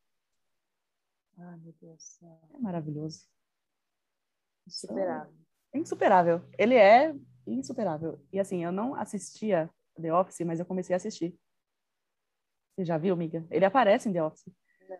[1.37, 2.39] Ai, meu Deus do céu.
[2.53, 3.25] É maravilhoso.
[4.67, 5.33] Insuperável.
[5.73, 6.41] É insuperável.
[6.57, 7.13] Ele é
[7.45, 8.19] insuperável.
[8.31, 9.69] E assim, eu não assistia
[10.01, 11.37] The Office, mas eu comecei a assistir.
[12.75, 13.45] Você já viu, amiga?
[13.49, 14.51] Ele aparece em The Office.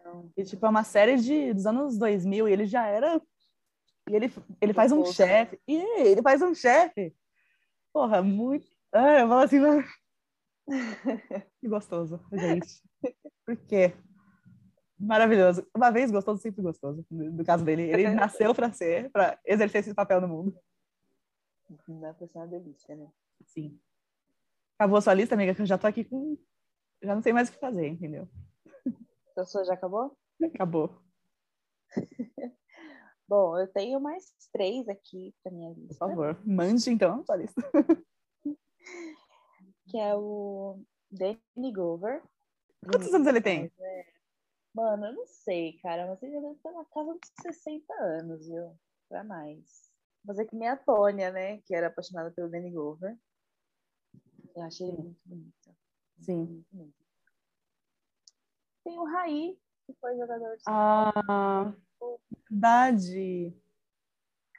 [0.04, 0.32] Não.
[0.36, 3.22] E, tipo, é uma série de, dos anos 2000 e ele já era...
[4.10, 4.32] E ele,
[4.62, 5.60] ele faz um chefe.
[5.68, 7.16] E ele faz um chefe.
[7.92, 8.68] Porra, muito...
[8.94, 9.60] Ah, eu falo assim...
[11.60, 12.82] que gostoso, gente.
[13.46, 13.94] Por quê?
[14.98, 15.68] Maravilhoso.
[15.76, 17.06] Uma vez gostoso, sempre gostoso.
[17.10, 20.58] No caso dele, ele nasceu para ser, para exercer esse papel no mundo.
[21.88, 23.08] Não é ser uma delícia, né?
[23.46, 23.80] Sim.
[24.78, 26.38] Acabou a sua lista, amiga, que eu já tô aqui com.
[27.02, 28.28] Já não sei mais o que fazer, entendeu?
[29.38, 30.18] A sua já acabou?
[30.42, 31.02] Acabou.
[33.28, 35.96] Bom, eu tenho mais três aqui pra minha lista.
[35.96, 37.62] Por favor, mande então a sua lista.
[39.88, 40.82] Que é o
[41.12, 42.24] Danny Glover.
[42.82, 43.72] Quantos anos ele tem?
[43.80, 44.06] É,
[44.76, 48.46] Mano, eu não sei, cara, mas ele já deve estar na casa dos 60 anos,
[48.46, 48.78] viu?
[49.08, 49.90] Pra mais.
[50.22, 51.60] Mas é que nem a Tônia, né?
[51.62, 53.18] Que era apaixonada pelo Danny Glover.
[54.54, 55.76] Eu achei ele muito bonito.
[56.20, 56.66] Sim.
[56.74, 56.94] Muito.
[58.84, 61.74] Tem o Raí, que foi jogador de Ah,
[62.52, 63.56] verdade.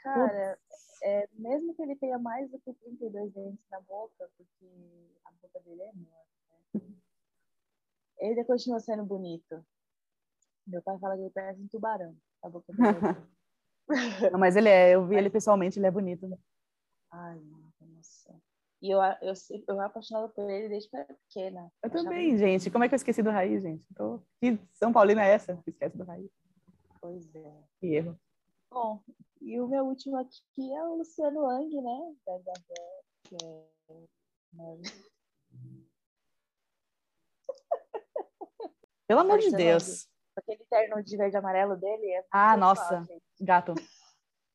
[0.03, 0.59] Cara,
[1.03, 4.67] é, mesmo que ele tenha mais do que 32 dentes na boca, porque
[5.27, 6.09] a boca dele é enorme,
[6.73, 6.81] né?
[8.19, 9.63] Ele continua sendo bonito.
[10.67, 12.17] Meu pai fala que ele parece um tubarão.
[12.43, 12.77] A boca é
[14.33, 16.29] Não, mas ele é, eu vi ele pessoalmente, ele é bonito.
[17.13, 17.41] Ai,
[17.81, 18.35] nossa.
[18.83, 19.33] E eu, eu,
[19.69, 21.73] eu apaixonada por ele desde que eu era pequena.
[21.83, 22.71] Eu também, gente.
[22.71, 23.85] Como é que eu esqueci do Raiz, gente?
[23.95, 24.21] Tô...
[24.41, 25.57] Que São Paulina é essa?
[25.63, 26.31] que Esquece do Raiz.
[27.01, 27.63] Pois é.
[27.81, 28.19] Que erro.
[28.71, 29.01] Bom,
[29.41, 32.15] e o meu último aqui é o Luciano Wang, né?
[32.27, 32.53] Da,
[33.25, 33.69] que é...
[34.53, 34.83] né?
[39.07, 40.09] Pelo amor de Deus.
[40.37, 43.07] Aquele terno de verde e amarelo dele é Ah, nossa.
[43.41, 43.75] Gato.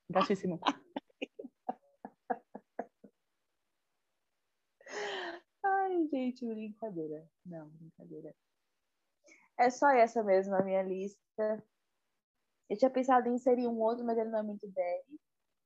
[0.10, 0.60] Gatíssimo.
[5.64, 7.28] Ai, gente, brincadeira.
[7.46, 8.36] Não, brincadeira.
[9.58, 11.64] É só essa mesmo a minha lista.
[12.70, 15.20] Eu tinha pensado em inserir um outro, mas ele não é muito dele.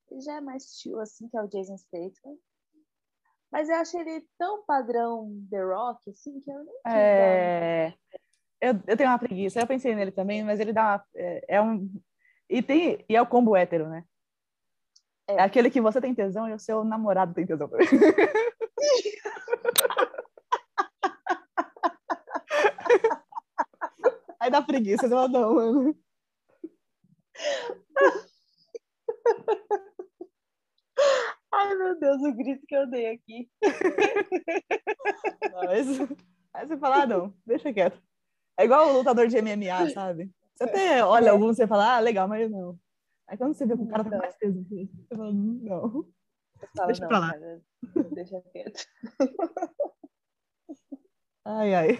[0.10, 2.38] Ele já é mais tio, assim, que é o Jason Statham.
[3.52, 7.94] Mas eu achei ele tão padrão The Rock, assim, que eu nem É...
[8.62, 9.60] Eu, eu tenho uma preguiça.
[9.60, 11.06] Eu pensei nele também, mas ele dá uma...
[11.16, 11.90] É, é um...
[12.50, 13.04] E, tem...
[13.08, 14.04] e é o combo hétero, né?
[15.28, 15.36] É.
[15.36, 15.42] É.
[15.42, 17.88] aquele que você tem tesão e o seu namorado tem tesão também.
[24.40, 25.98] Aí dá preguiça, eu não, mano.
[31.52, 33.50] Ai, meu Deus, o grito que eu dei aqui.
[35.54, 35.88] Mas...
[36.54, 38.02] Aí você fala, ah, não, deixa quieto.
[38.58, 40.32] É igual o lutador de MMA, sabe?
[40.56, 41.30] Você até olha É.
[41.30, 42.78] alguns e você fala, ah, legal, mas não.
[43.28, 44.22] Aí quando você vê que o cara tá com Não.
[44.22, 46.06] mais tesão, você fala, "Hum, não.
[46.76, 47.32] Falo, Deixa não, pra lá.
[47.34, 47.62] cara,
[48.14, 48.86] deixa quieto.
[51.44, 52.00] Ai, ai.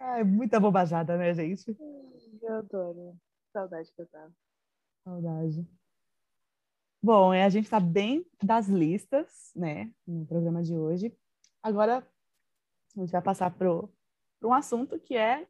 [0.00, 1.76] Ai, muita bobajada, né, gente?
[2.42, 3.16] Eu adoro.
[3.52, 4.32] Saudade que eu tava.
[5.04, 5.66] Saudade.
[7.02, 11.16] Bom, é, a gente está bem das listas, né, no programa de hoje.
[11.62, 12.06] Agora,
[12.96, 13.70] a gente vai passar para
[14.42, 15.46] um assunto que é.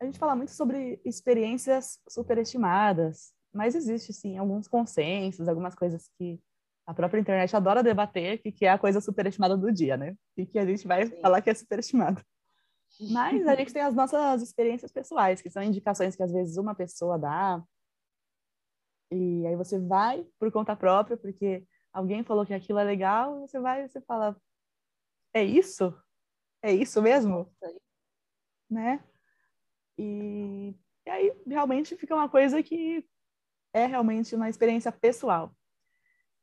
[0.00, 6.40] A gente fala muito sobre experiências superestimadas, mas existe, sim, alguns consensos, algumas coisas que
[6.86, 10.16] a própria internet adora debater, que, que é a coisa superestimada do dia, né?
[10.36, 11.20] E que a gente vai Sim.
[11.20, 12.20] falar que é superestimado.
[13.10, 16.74] Mas a gente tem as nossas experiências pessoais, que são indicações que às vezes uma
[16.74, 17.62] pessoa dá,
[19.12, 23.60] e aí você vai por conta própria, porque alguém falou que aquilo é legal, você
[23.60, 24.40] vai e você fala,
[25.34, 25.94] é isso?
[26.62, 27.52] É isso mesmo?
[28.70, 29.04] Né?
[29.98, 30.74] E,
[31.06, 33.06] e aí realmente fica uma coisa que
[33.74, 35.54] é realmente uma experiência pessoal.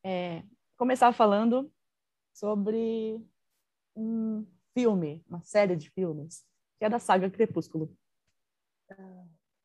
[0.03, 0.43] É,
[0.77, 1.71] começar falando
[2.33, 3.19] sobre
[3.95, 6.45] um filme, uma série de filmes,
[6.77, 7.97] que é da saga Crepúsculo.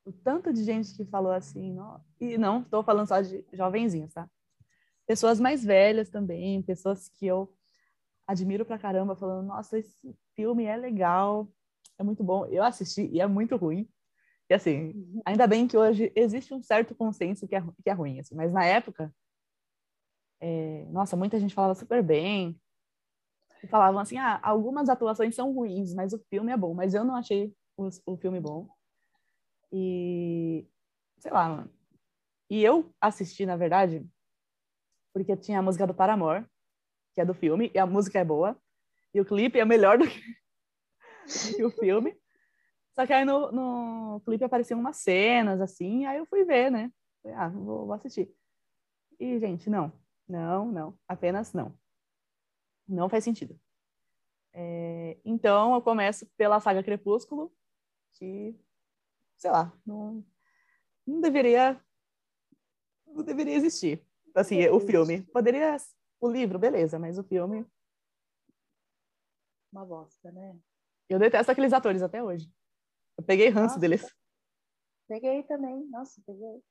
[0.04, 4.12] O tanto de gente que falou assim, não, e não estou falando só de jovenzinhos,
[4.12, 4.28] tá?
[5.06, 7.54] Pessoas mais velhas também, pessoas que eu
[8.26, 11.48] admiro pra caramba, falando, nossa, esse filme é legal,
[11.98, 12.46] é muito bom.
[12.46, 13.88] Eu assisti e é muito ruim.
[14.48, 18.20] E assim, ainda bem que hoje existe um certo consenso que é, que é ruim,
[18.20, 19.14] assim, mas na época,
[20.40, 22.60] é, nossa, muita gente falava super bem,
[23.64, 26.74] e falavam assim, ah, algumas atuações são ruins, mas o filme é bom.
[26.74, 28.68] Mas eu não achei o, o filme bom.
[29.76, 30.68] E,
[31.18, 31.70] sei lá, mano.
[32.48, 34.08] E eu assisti, na verdade,
[35.12, 36.46] porque tinha a música do Paramore,
[37.12, 38.56] que é do filme, e a música é boa,
[39.12, 40.36] e o clipe é melhor do que, do
[41.56, 42.16] que o filme.
[42.94, 46.92] Só que aí no, no clipe apareciam umas cenas, assim, aí eu fui ver, né?
[47.20, 48.32] Falei, ah, vou, vou assistir.
[49.18, 49.92] E, gente, não.
[50.28, 50.98] Não, não.
[51.08, 51.76] Apenas não.
[52.86, 53.58] Não faz sentido.
[54.52, 57.52] É, então, eu começo pela saga Crepúsculo,
[58.12, 58.56] que,
[59.44, 60.24] sei lá, não,
[61.06, 61.78] não deveria
[63.06, 64.02] não deveria existir.
[64.34, 65.20] Assim, o filme.
[65.26, 65.76] Poderia...
[66.18, 67.66] O livro, beleza, mas o filme...
[69.70, 70.58] Uma bosta, né?
[71.10, 72.50] Eu detesto aqueles atores até hoje.
[73.18, 73.80] Eu peguei ranço Nossa.
[73.80, 74.10] deles.
[75.06, 76.62] Peguei também, nossa, peguei.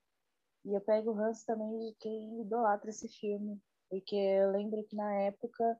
[0.66, 3.62] E eu pego o ranço também de quem idolatra esse filme.
[3.88, 5.80] Porque eu lembro que na época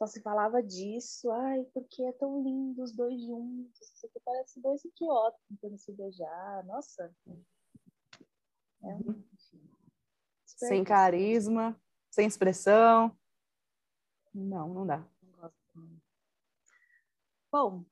[0.00, 1.30] só se falava disso.
[1.30, 3.92] Ai, porque é tão lindo os dois juntos.
[3.94, 6.64] Isso aqui parece dois idiotas tentando se beijar.
[6.64, 7.14] Nossa.
[8.82, 9.22] É um...
[10.46, 11.78] Sem carisma,
[12.10, 13.14] sem expressão.
[14.32, 15.06] Não, não dá.
[17.52, 17.84] Bom,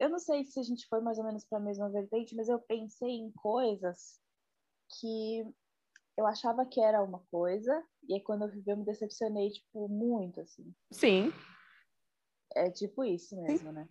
[0.00, 2.48] eu não sei se a gente foi mais ou menos para a mesma vertente, mas
[2.48, 4.20] eu pensei em coisas
[4.98, 5.46] que
[6.18, 9.88] eu achava que era uma coisa, e aí quando eu vi, eu me decepcionei, tipo,
[9.88, 10.74] muito, assim.
[10.90, 11.32] Sim.
[12.56, 13.72] É tipo isso mesmo, Sim.
[13.72, 13.88] né?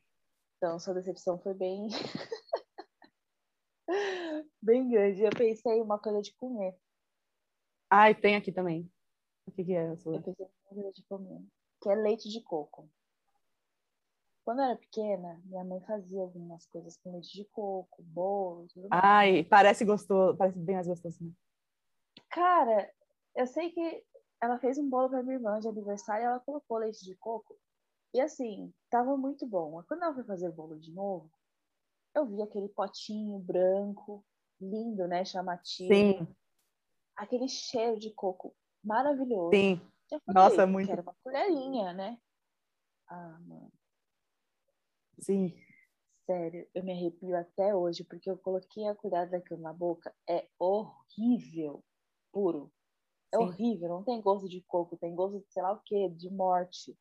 [0.57, 1.88] Então, sua decepção foi bem.
[4.61, 5.21] bem grande.
[5.21, 6.78] Eu pensei em uma coisa de comer.
[7.89, 8.91] Ai, tem aqui também.
[9.45, 10.15] O que, que é a sua?
[10.15, 11.41] Eu pensei em uma coisa de comer.
[11.82, 12.89] Que é leite de coco.
[14.43, 18.89] Quando eu era pequena, minha mãe fazia algumas coisas com leite de coco, bolo, tudo
[18.89, 19.01] mais.
[19.01, 21.23] Ai, parece gostoso, parece bem mais gostoso.
[21.23, 21.32] Né?
[22.38, 22.93] Cara,
[23.35, 24.05] eu sei que
[24.39, 27.57] ela fez um bolo para minha irmã de aniversário e ela colocou leite de coco.
[28.13, 29.81] E assim, tava muito bom.
[29.88, 31.31] Quando ela foi fazer o bolo de novo,
[32.13, 34.23] eu vi aquele potinho branco,
[34.61, 35.25] lindo, né?
[35.25, 35.91] Chamativo.
[35.91, 36.35] Sim.
[37.15, 39.57] Aquele cheiro de coco maravilhoso.
[39.57, 39.81] Sim.
[40.27, 40.91] Nossa, muito.
[40.91, 42.19] Era uma colherinha, né?
[43.07, 43.73] Ah, mano.
[45.17, 45.59] Sim.
[46.27, 50.13] Sério, eu me arrepio até hoje, porque eu coloquei a colher daquilo na boca.
[50.29, 51.83] É horrível.
[52.32, 52.71] Puro.
[53.34, 53.43] É Sim.
[53.43, 53.89] horrível.
[53.89, 56.97] Não tem gosto de coco, tem gosto de sei lá o quê, de morte.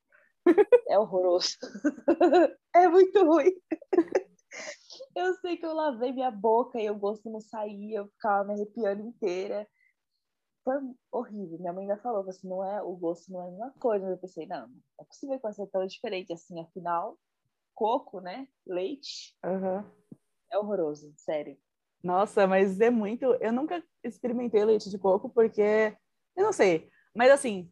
[0.88, 1.56] é horroroso.
[2.74, 3.52] é muito ruim.
[5.16, 8.54] eu sei que eu lavei minha boca e o gosto não saía, eu ficava me
[8.54, 9.68] arrepiando inteira.
[10.64, 10.74] Foi
[11.12, 11.58] horrível.
[11.58, 14.06] Minha mãe ainda falou assim, não é, o gosto não é a mesma coisa.
[14.06, 17.16] Eu pensei, não, não é possível que vai ser tão diferente assim, afinal,
[17.72, 18.48] coco, né?
[18.66, 19.36] Leite.
[19.44, 19.88] Uhum.
[20.50, 21.56] É horroroso, sério.
[22.06, 23.24] Nossa, mas é muito.
[23.40, 25.96] Eu nunca experimentei leite de coco porque.
[26.36, 26.90] Eu não sei.
[27.14, 27.70] Mas assim,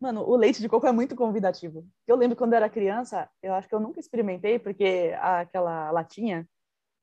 [0.00, 1.86] mano, o leite de coco é muito convidativo.
[2.06, 6.48] Eu lembro quando eu era criança, eu acho que eu nunca experimentei porque aquela latinha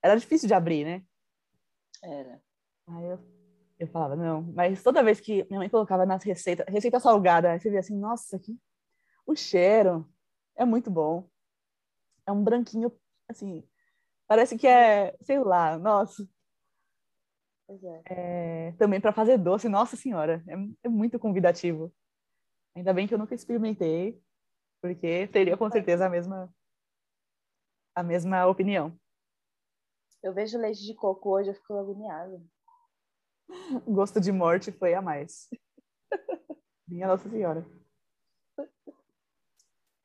[0.04, 1.04] era difícil de abrir, né?
[2.04, 2.42] Era.
[2.88, 3.20] Aí eu,
[3.80, 4.42] eu falava, não.
[4.54, 8.40] Mas toda vez que minha mãe colocava nas receitas, receita salgada, você via assim, nossa,
[8.40, 8.58] que...
[9.26, 10.08] o cheiro
[10.56, 11.30] é muito bom
[12.26, 12.92] é um branquinho,
[13.30, 13.64] assim,
[14.28, 16.28] parece que é, sei lá, nossa.
[17.68, 18.02] É.
[18.06, 20.54] É, também para fazer doce, nossa senhora, é,
[20.84, 21.94] é, muito convidativo.
[22.76, 24.22] Ainda bem que eu nunca experimentei,
[24.82, 26.54] porque teria com certeza a mesma
[27.96, 28.98] a mesma opinião.
[30.22, 32.42] Eu vejo leite de coco hoje, eu fico agoniada.
[33.88, 35.48] Gosto de morte foi a mais.
[36.88, 37.66] Minha Nossa Senhora.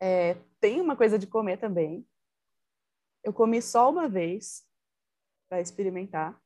[0.01, 2.07] É, tem uma coisa de comer também,
[3.23, 4.67] eu comi só uma vez
[5.49, 6.41] para experimentar.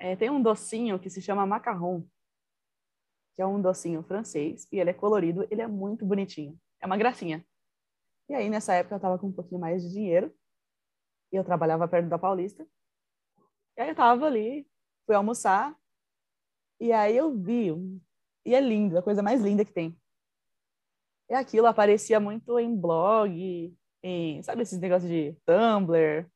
[0.00, 2.08] É, tem um docinho que se chama macarrão,
[3.36, 6.58] que é um docinho francês, e ele é colorido, ele é muito bonitinho.
[6.80, 7.46] É uma gracinha.
[8.26, 10.34] E aí, nessa época, eu estava com um pouquinho mais de dinheiro,
[11.30, 12.66] e eu trabalhava perto da Paulista.
[13.76, 14.66] E aí, eu estava ali,
[15.04, 15.76] fui almoçar,
[16.80, 17.68] e aí eu vi,
[18.46, 19.94] e é lindo, a coisa mais linda que tem.
[21.28, 26.26] E aquilo aparecia muito em blog, em, sabe, esses negócios de Tumblr.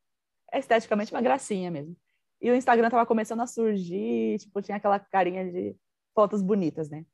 [0.52, 1.96] É esteticamente uma gracinha mesmo.
[2.40, 5.76] E o Instagram tava começando a surgir, tipo, tinha aquela carinha de
[6.14, 7.06] fotos bonitas, né?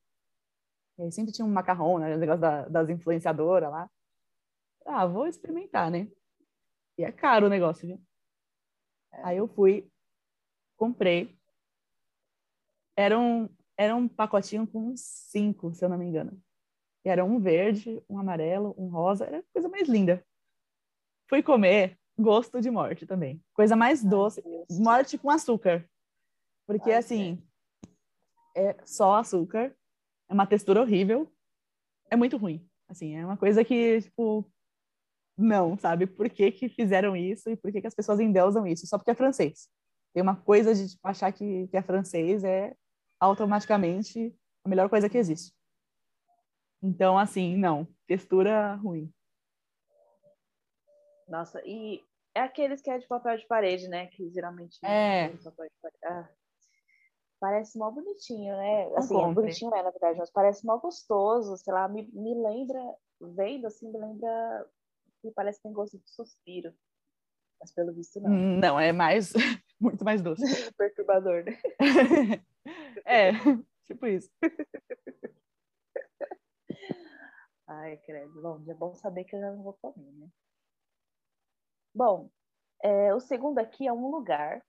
[0.98, 2.14] E aí sempre tinha um macarrão, né?
[2.14, 3.90] O negócio da, das influenciadoras lá.
[4.84, 6.08] Ah, vou experimentar, né?
[6.98, 8.00] E é caro o negócio, viu?
[9.12, 9.22] É.
[9.24, 9.90] Aí eu fui,
[10.76, 11.38] comprei.
[12.96, 16.40] Era um, era um pacotinho com cinco, se eu não me engano.
[17.04, 19.24] E era um verde, um amarelo, um rosa.
[19.24, 20.24] Era a coisa mais linda.
[21.28, 23.42] Fui comer gosto de morte também.
[23.54, 25.88] Coisa mais doce, morte com açúcar.
[26.66, 27.42] Porque, assim,
[28.54, 28.70] é.
[28.70, 29.74] é só açúcar,
[30.28, 31.30] é uma textura horrível,
[32.10, 32.66] é muito ruim.
[32.88, 34.44] Assim, é uma coisa que, tipo,
[35.36, 36.06] não, sabe?
[36.06, 38.86] Por que, que fizeram isso e por que, que as pessoas endeusam isso?
[38.86, 39.68] Só porque é francês.
[40.12, 42.74] Tem uma coisa de tipo, achar que, que é francês é
[43.18, 45.54] automaticamente a melhor coisa que existe.
[46.82, 49.12] Então, assim, não, textura ruim.
[51.28, 52.02] Nossa, e
[52.34, 54.06] é aqueles que é de papel de parede, né?
[54.08, 55.28] Que geralmente é.
[55.28, 55.98] papel de parede.
[56.04, 56.28] Ah,
[57.40, 58.90] parece mal bonitinho, né?
[58.96, 62.78] Assim, é bonitinho, é, na verdade, mas parece mal gostoso, sei lá, me, me lembra,
[63.20, 64.70] vendo assim, me lembra
[65.20, 66.72] que parece que tem gosto de suspiro.
[67.58, 68.30] Mas pelo visto não.
[68.30, 69.32] Hum, não, é mais,
[69.80, 70.42] muito mais doce.
[70.76, 71.58] Perturbador, né?
[73.04, 73.32] é,
[73.86, 74.30] tipo isso.
[77.66, 78.40] Ai, credo.
[78.40, 80.28] Bom, é bom saber que eu já não vou comer, né?
[81.94, 82.30] Bom,
[82.82, 84.64] é, o segundo aqui é um lugar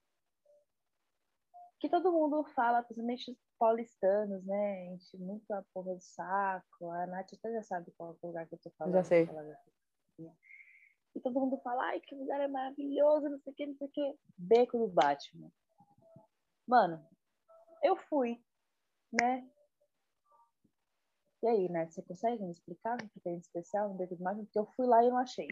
[1.78, 4.86] que todo mundo fala, principalmente os paulistanos, né?
[4.92, 6.90] Enche muito a porra do saco.
[6.90, 8.94] A Nath até já sabe qual é o lugar que eu tô falando.
[8.94, 9.28] Já sei.
[11.14, 13.86] E todo mundo fala, ai, que lugar é maravilhoso, não sei o que, não sei
[13.86, 14.18] o que.
[14.38, 15.50] Beco do Batman.
[16.66, 17.04] Mano,
[17.82, 18.42] eu fui,
[19.20, 19.50] né?
[21.42, 21.86] E aí, né?
[21.86, 24.44] Você consegue me explicar o que tem de especial no Beco do Batman?
[24.44, 25.48] Porque eu fui lá e não achei.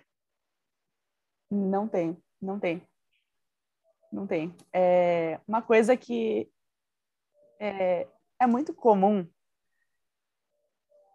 [1.50, 2.82] Não tem, não tem.
[4.12, 4.54] Não tem.
[4.72, 6.50] É uma coisa que
[7.58, 9.26] é, é muito comum.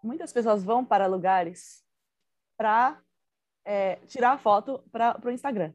[0.03, 1.83] Muitas pessoas vão para lugares
[2.57, 3.01] para
[3.65, 5.73] é, tirar foto para o Instagram.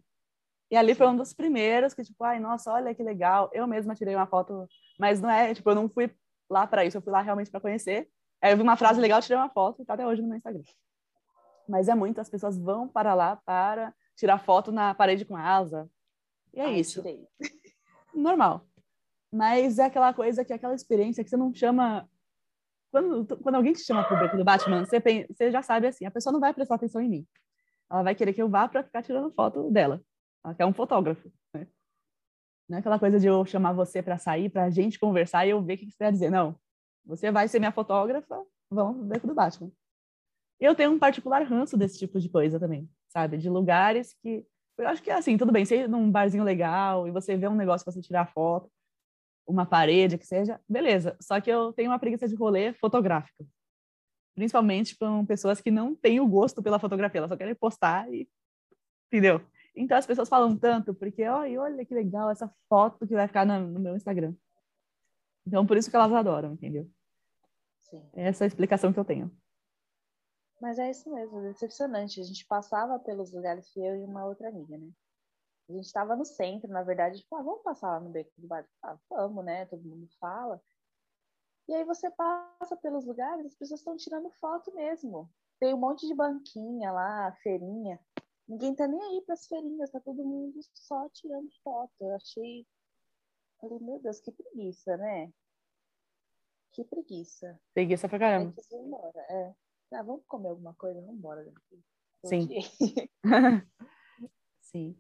[0.71, 3.51] E ali foi um dos primeiros que, tipo, ai, nossa, olha que legal.
[3.53, 6.15] Eu mesma tirei uma foto, mas não é, tipo, eu não fui
[6.49, 8.09] lá para isso, eu fui lá realmente para conhecer.
[8.41, 10.37] Aí eu vi uma frase legal, tirei uma foto e tá até hoje no meu
[10.37, 10.63] Instagram.
[11.69, 15.91] Mas é muito, as pessoas vão para lá para tirar foto na parede com asa,
[16.53, 17.01] e é Ai, isso.
[17.01, 17.27] Tirei.
[18.15, 18.67] Normal.
[19.33, 22.09] Mas é aquela coisa que é aquela experiência que você não chama.
[22.93, 26.05] Quando, quando alguém te chama pro beco do Batman, você, pensa, você já sabe assim:
[26.05, 27.27] a pessoa não vai prestar atenção em mim.
[27.91, 30.03] Ela vai querer que eu vá para ficar tirando foto dela.
[30.45, 31.33] Ela quer um fotógrafo.
[31.55, 31.67] Né?
[32.69, 35.51] Não é aquela coisa de eu chamar você para sair, para a gente conversar e
[35.51, 36.31] eu ver o que você vai dizer.
[36.31, 36.59] Não.
[37.05, 39.71] Você vai ser minha fotógrafa, vamos pro beco do Batman.
[40.59, 43.37] Eu tenho um particular ranço desse tipo de coisa também, sabe?
[43.37, 44.47] De lugares que
[44.79, 47.47] eu acho que é assim, tudo bem, você ir num barzinho legal e você vê
[47.47, 48.71] um negócio para você tirar foto,
[49.47, 51.17] uma parede, que seja, beleza.
[51.21, 53.47] Só que eu tenho uma preguiça de rolê fotográfico.
[54.35, 58.29] Principalmente com pessoas que não têm o gosto pela fotografia, elas só querem postar e.
[59.09, 59.43] Entendeu?
[59.75, 63.45] Então as pessoas falam tanto, porque olha, olha que legal essa foto que vai ficar
[63.45, 64.35] no, no meu Instagram.
[65.47, 66.89] Então por isso que elas adoram, entendeu?
[67.81, 68.03] Sim.
[68.15, 69.31] Essa é a explicação que eu tenho.
[70.61, 72.21] Mas é isso mesmo, decepcionante.
[72.21, 74.91] A gente passava pelos lugares, eu e uma outra amiga, né?
[75.69, 78.47] A gente estava no centro, na verdade, tipo, ah, vamos passar lá no beco do
[78.47, 78.69] bar?
[78.83, 79.67] Ah, vamos, né?
[79.67, 80.61] Todo mundo fala.
[81.69, 85.31] E aí você passa pelos lugares, as pessoas estão tirando foto mesmo.
[85.61, 88.01] Tem um monte de banquinha lá, feirinha.
[88.49, 91.93] Ninguém tá nem aí para as feirinhas, tá todo mundo só tirando foto.
[92.01, 92.67] Eu achei.
[93.61, 95.33] Falei, meu Deus, que preguiça, né?
[96.73, 97.61] Que preguiça.
[97.73, 98.55] Preguiça pra caramba.
[99.29, 99.55] É.
[99.93, 101.01] Ah, vamos comer alguma coisa?
[101.01, 101.83] Vamos embora daqui.
[102.25, 102.49] Sim.
[104.61, 104.97] Sim.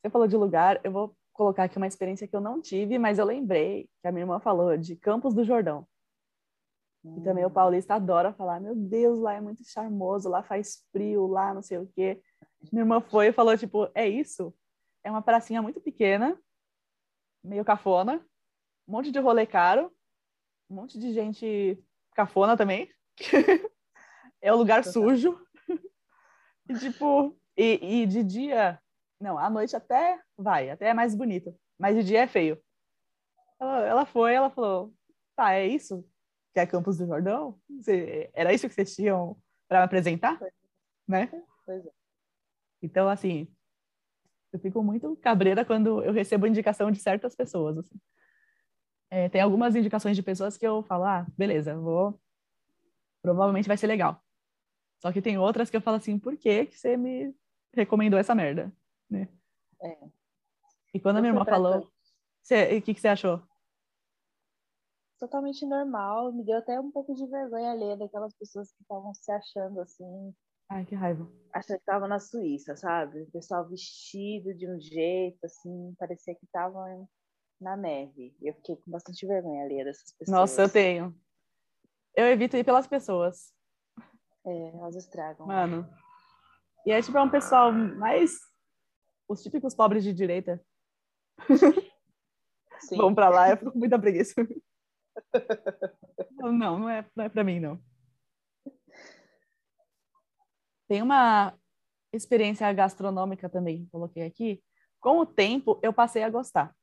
[0.00, 3.18] Você falou de lugar, eu vou colocar aqui uma experiência que eu não tive, mas
[3.18, 5.86] eu lembrei que a minha irmã falou de Campos do Jordão.
[7.04, 7.18] Hum.
[7.18, 7.52] E também o hum.
[7.52, 11.78] paulista adora falar, meu Deus, lá é muito charmoso, lá faz frio, lá não sei
[11.78, 12.20] o quê.
[12.72, 14.54] Minha irmã foi e falou, tipo, é isso?
[15.04, 16.40] É uma pracinha muito pequena,
[17.44, 18.26] meio cafona,
[18.88, 19.92] um monte de rolê caro,
[20.68, 21.78] um monte de gente
[22.14, 22.90] cafona também.
[24.40, 25.40] é um lugar sujo.
[26.68, 28.80] e, tipo, e, e de dia,
[29.20, 32.60] não, à noite até vai, até é mais bonito, mas de dia é feio.
[33.60, 34.92] Ela, ela foi, ela falou,
[35.34, 36.04] tá, é isso
[36.56, 37.60] que é Campos do Jordão?
[37.68, 39.36] Você, era isso que vocês tinham
[39.68, 40.40] para me apresentar?
[41.06, 41.26] Né?
[41.66, 41.90] Pois é.
[42.82, 43.46] Então, assim,
[44.50, 47.76] eu fico muito cabreira quando eu recebo indicação de certas pessoas.
[47.76, 48.00] Assim.
[49.10, 52.18] É, tem algumas indicações de pessoas que eu falo, ah, beleza, vou.
[53.20, 54.24] Provavelmente vai ser legal.
[54.98, 57.34] Só que tem outras que eu falo assim, por que, que você me
[57.72, 58.72] recomendou essa merda?
[59.08, 59.28] Né?
[59.82, 59.98] É.
[60.94, 63.42] E quando eu a minha irmã falou, o que, que você achou?
[65.18, 69.30] Totalmente normal, me deu até um pouco de vergonha alheia daquelas pessoas que estavam se
[69.32, 70.34] achando assim.
[70.68, 71.30] Ai, que raiva.
[71.52, 73.22] Achando que estavam na Suíça, sabe?
[73.22, 77.08] O pessoal vestido de um jeito, assim, parecia que estavam
[77.60, 78.36] na neve.
[78.42, 80.38] Eu fiquei com bastante vergonha alheia dessas pessoas.
[80.38, 81.14] Nossa, eu tenho.
[82.14, 83.54] Eu evito ir pelas pessoas.
[84.46, 85.46] É, elas estragam.
[85.46, 85.88] Mano.
[86.86, 88.38] E é tipo é um pessoal mais.
[89.28, 90.64] Os típicos pobres de direita.
[92.80, 92.96] Sim.
[92.96, 94.34] Vão pra lá, eu fico com muita preguiça.
[96.30, 97.82] não, não é, não é pra mim, não.
[100.86, 101.58] Tem uma
[102.12, 104.62] experiência gastronômica também, coloquei aqui.
[105.00, 106.74] Com o tempo, eu passei a gostar.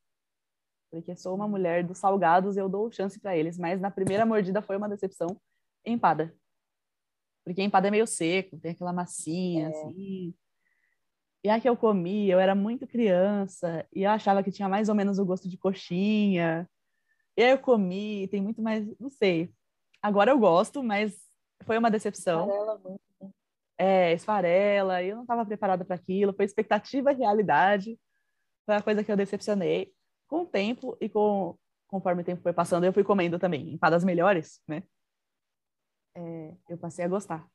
[0.92, 3.58] Porque sou uma mulher dos salgados e eu dou chance para eles.
[3.58, 5.28] Mas na primeira mordida foi uma decepção
[5.86, 6.36] empada.
[7.44, 9.70] Porque empada é meio seco, tem aquela massinha, é.
[9.70, 10.34] assim.
[11.44, 14.88] E a que eu comi, eu era muito criança, e eu achava que tinha mais
[14.88, 16.70] ou menos o gosto de coxinha.
[17.36, 19.52] E aí eu comi, tem muito mais, não sei.
[20.02, 21.18] Agora eu gosto, mas
[21.64, 22.48] foi uma decepção.
[22.48, 23.02] Esfarela muito.
[23.22, 23.30] Né?
[23.78, 28.00] É, esfarela, eu não estava preparada para aquilo, foi expectativa e realidade.
[28.66, 29.94] Foi a coisa que eu decepcionei.
[30.28, 31.58] Com o tempo e com
[31.94, 34.82] conforme o tempo foi passando, eu fui comendo também empadas melhores, né?
[36.16, 37.48] É, eu passei a gostar.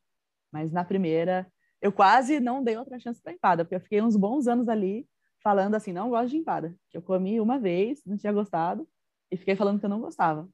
[0.52, 1.50] Mas na primeira,
[1.80, 5.08] eu quase não dei outra chance para empada, porque eu fiquei uns bons anos ali
[5.42, 6.74] falando assim, não gosto de empada.
[6.90, 8.88] Que eu comi uma vez, não tinha gostado,
[9.30, 10.48] e fiquei falando que eu não gostava.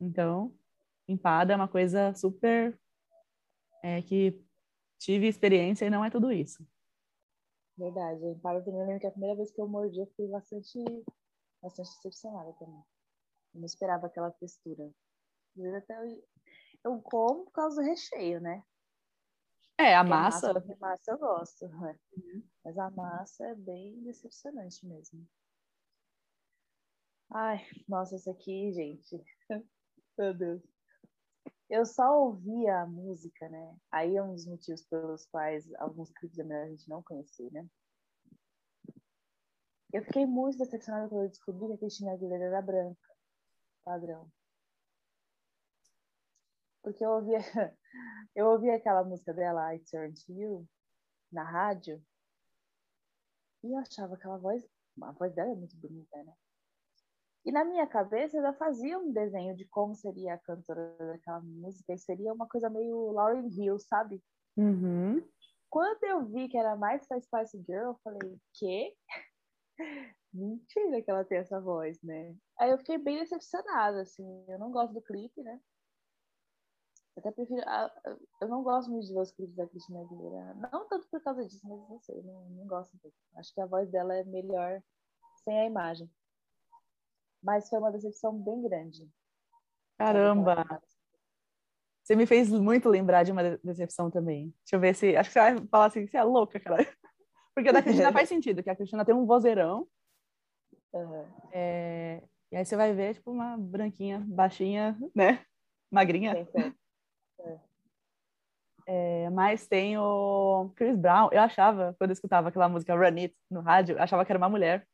[0.00, 0.54] Então,
[1.08, 2.78] empada é uma coisa super
[3.82, 4.40] é, que
[4.98, 6.66] tive experiência e não é tudo isso.
[7.76, 10.78] Verdade, empada também eu lembro que a primeira vez que eu mordi eu fiquei bastante,
[11.62, 12.82] bastante decepcionada também.
[13.54, 14.90] Eu não esperava aquela textura.
[15.76, 16.22] Até eu,
[16.84, 18.62] eu como por causa do recheio, né?
[19.78, 20.50] É, a massa.
[20.50, 21.98] A massa, a massa eu gosto, né?
[22.16, 22.42] Uhum.
[22.64, 25.26] Mas a massa é bem decepcionante mesmo.
[27.30, 29.24] Ai, nossa, isso aqui, gente.
[30.18, 30.62] Meu Deus.
[31.68, 33.76] Eu só ouvia a música, né?
[33.90, 37.50] Aí é um dos motivos pelos quais alguns clipes é melhor a gente não conhecer,
[37.50, 37.66] né?
[39.90, 43.08] Eu fiquei muito decepcionada quando eu descobri que a Cristina Aguilera era branca,
[43.84, 44.30] padrão.
[46.82, 47.38] Porque eu ouvia,
[48.34, 50.68] eu ouvia aquela música dela, I Turn to You,
[51.30, 52.02] na rádio,
[53.64, 54.62] e eu achava aquela voz,
[55.00, 56.34] a voz dela é muito bonita, né?
[57.44, 61.40] E na minha cabeça eu já fazia um desenho de como seria a cantora daquela
[61.40, 64.22] música, e seria uma coisa meio Lauryn Hill, sabe?
[64.56, 65.22] Uhum.
[65.70, 68.94] Quando eu vi que era mais da Spice Girl, eu falei, quê?
[70.32, 72.36] Mentira que ela tem essa voz, né?
[72.58, 74.44] Aí eu fiquei bem decepcionada, assim.
[74.48, 75.60] Eu não gosto do clipe, né?
[77.16, 77.62] Até prefiro.
[78.40, 80.54] Eu não gosto muito de ver os clipes da Cristina Aguilera.
[80.54, 83.14] Não tanto por causa disso, mas não sei, não, não gosto muito.
[83.36, 84.82] Acho que a voz dela é melhor
[85.44, 86.10] sem a imagem.
[87.42, 89.08] Mas foi uma decepção bem grande.
[89.98, 90.64] Caramba!
[92.02, 94.52] Você me fez muito lembrar de uma decepção também.
[94.64, 95.16] Deixa eu ver se.
[95.16, 96.76] Acho que você vai falar assim, você é louca, cara.
[97.54, 99.86] Porque a da Cristina faz sentido, que a Cristina tem um vozeirão.
[100.92, 101.26] Uhum.
[101.52, 102.22] É...
[102.50, 105.44] E aí você vai ver, tipo, uma branquinha, baixinha, né?
[105.90, 106.32] Magrinha.
[106.32, 106.72] É.
[108.86, 111.28] É, mas tem o Chris Brown.
[111.32, 114.48] Eu achava, quando eu escutava aquela música Run It no rádio, achava que era uma
[114.48, 114.86] mulher.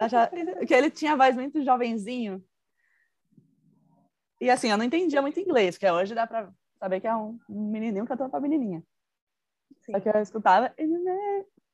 [0.00, 0.30] Achava,
[0.66, 2.42] que ele tinha voz muito jovenzinho.
[4.40, 7.38] E assim, eu não entendia muito inglês, que hoje dá pra saber que é um,
[7.48, 8.82] um menininho cantando pra menininha.
[9.80, 9.92] Sim.
[9.92, 10.74] Só que eu escutava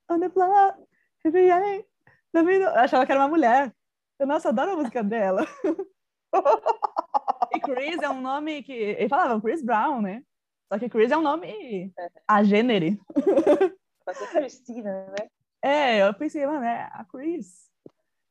[0.09, 0.79] on the block,
[1.25, 3.75] eu achava que era uma mulher.
[4.19, 5.47] Eu, nossa, adoro a música dela.
[7.55, 8.73] e Chris é um nome que.
[8.73, 10.23] Ele falava Chris Brown, né?
[10.73, 11.93] Só que Chris é um nome
[12.27, 12.99] a gênero.
[14.05, 15.29] Pode ser Cristina, né?
[15.63, 17.71] É, eu pensei, mano, é a Chris.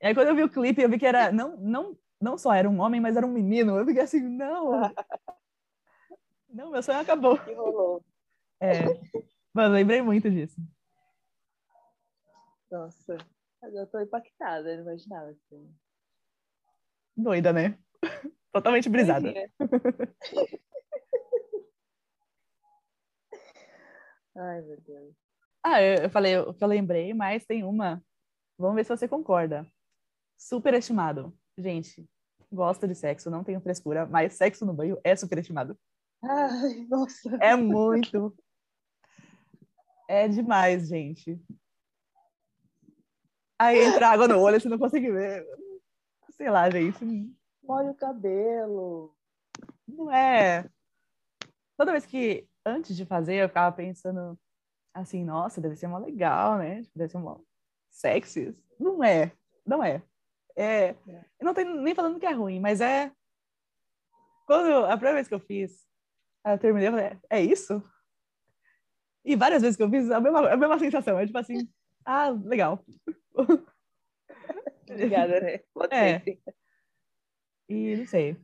[0.01, 1.31] E aí quando eu vi o clipe, eu vi que era.
[1.31, 3.77] Não, não, não só era um homem, mas era um menino.
[3.77, 4.71] Eu fiquei assim, não.
[6.49, 7.37] não, meu sonho acabou.
[7.37, 8.03] Que rolou.
[8.59, 8.85] É.
[9.53, 10.59] Mano, lembrei muito disso.
[12.71, 13.17] Nossa,
[13.63, 15.29] eu tô impactada, não imaginava.
[15.29, 15.75] Assim.
[17.15, 17.77] Doida, né?
[18.51, 19.33] Totalmente brisada.
[24.35, 25.15] Ai, meu Deus.
[25.63, 28.03] Ah, eu, falei o que eu lembrei, mas tem uma.
[28.57, 29.65] Vamos ver se você concorda.
[30.37, 31.37] Superestimado.
[31.57, 32.05] Gente,
[32.51, 35.77] gosto de sexo, não tenho frescura, mas sexo no banho é superestimado.
[36.23, 37.37] Ai, nossa.
[37.41, 38.35] É muito.
[40.07, 41.39] É demais, gente.
[43.57, 45.45] Aí entra água no olho, você não consegue ver.
[46.31, 47.31] Sei lá, gente.
[47.71, 49.15] Molha o cabelo.
[49.87, 50.69] Não é.
[51.77, 54.37] Toda vez que, antes de fazer, eu ficava pensando
[54.93, 56.81] assim, nossa, deve ser mó legal, né?
[56.81, 57.39] Tipo, deve ser mó
[57.89, 58.53] sexy.
[58.77, 59.31] Não é.
[59.65, 60.03] Não é.
[60.53, 60.97] É.
[61.39, 63.09] Eu não tô nem falando que é ruim, mas é.
[64.45, 65.87] Quando a primeira vez que eu fiz,
[66.45, 67.81] eu terminei, eu falei, é isso?
[69.23, 71.17] E várias vezes que eu fiz, a mesma, a mesma sensação.
[71.17, 71.71] É tipo assim,
[72.03, 72.83] ah, legal.
[74.89, 75.61] Obrigada, né?
[75.89, 76.21] É.
[77.69, 78.37] E não sei.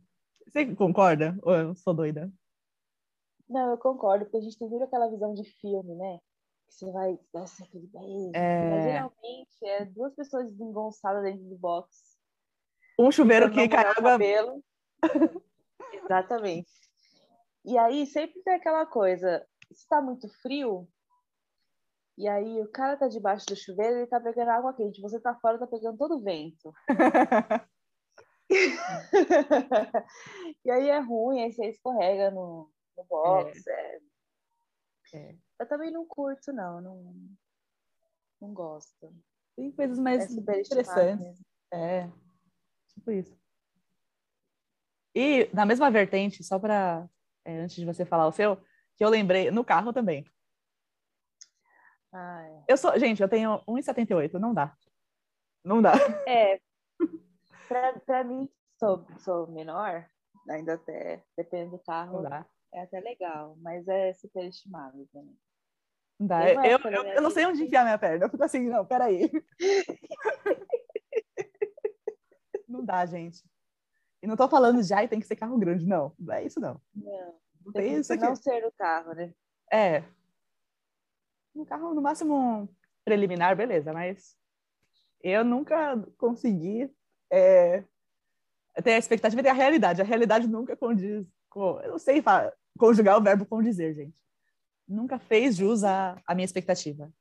[0.47, 1.37] Você concorda?
[1.43, 2.31] Ou eu sou doida?
[3.49, 6.19] Não, eu concordo, porque a gente tem muito aquela visão de filme, né?
[6.67, 8.31] Que você vai dar aquele beijo.
[8.33, 8.69] É...
[8.69, 12.17] Mas geralmente é duas pessoas desengonçadas dentro do box.
[12.99, 14.11] Um chuveiro que cai água.
[14.11, 14.63] Cabelo.
[15.93, 16.71] Exatamente.
[17.63, 20.87] E aí sempre tem aquela coisa, se tá muito frio,
[22.17, 25.35] e aí o cara tá debaixo do chuveiro, ele tá pegando água quente, você tá
[25.35, 26.73] fora, tá pegando todo o vento.
[30.63, 33.67] e aí é ruim, aí você escorrega no, no box.
[33.67, 33.99] É.
[35.13, 35.35] É.
[35.59, 37.15] Eu também não curto, não, não,
[38.41, 39.13] não gosto.
[39.55, 41.41] Tem coisas mais é interessantes.
[41.73, 42.09] É,
[42.93, 43.37] tipo isso.
[45.15, 47.09] E na mesma vertente, só para
[47.43, 48.57] é, antes de você falar o seu,
[48.95, 50.25] que eu lembrei no carro também.
[52.11, 52.63] Ai.
[52.67, 54.75] Eu sou, gente, eu tenho 1,78, não dá.
[55.63, 55.93] Não dá.
[56.27, 56.59] É.
[57.67, 58.49] Pra, pra mim,
[58.79, 60.07] sou, sou menor,
[60.49, 62.23] ainda até, depende do carro,
[62.73, 65.37] é até legal, mas é superestimado também.
[66.19, 66.49] Não dá.
[66.49, 68.25] Eu, eu, eu, eu não sei onde enfiar minha perna.
[68.25, 69.31] Eu fico assim, não, peraí.
[72.67, 73.43] não dá, gente.
[74.21, 76.11] E não tô falando já e tem que ser carro grande, não.
[76.17, 76.81] Não é isso, não.
[76.95, 77.39] Não.
[77.65, 78.23] Não tem isso aqui.
[78.23, 79.31] Não ser o carro, né?
[79.71, 80.03] É.
[81.55, 82.67] Um carro, no máximo,
[83.05, 84.35] preliminar, beleza, mas
[85.21, 86.91] eu nunca consegui
[87.31, 87.83] é,
[88.83, 90.01] ter a expectativa e ter a realidade.
[90.01, 91.79] A realidade nunca condiz com.
[91.81, 92.23] Eu não sei
[92.77, 94.21] conjugar o verbo condizer, gente.
[94.87, 97.11] Nunca fez jus à, à minha expectativa.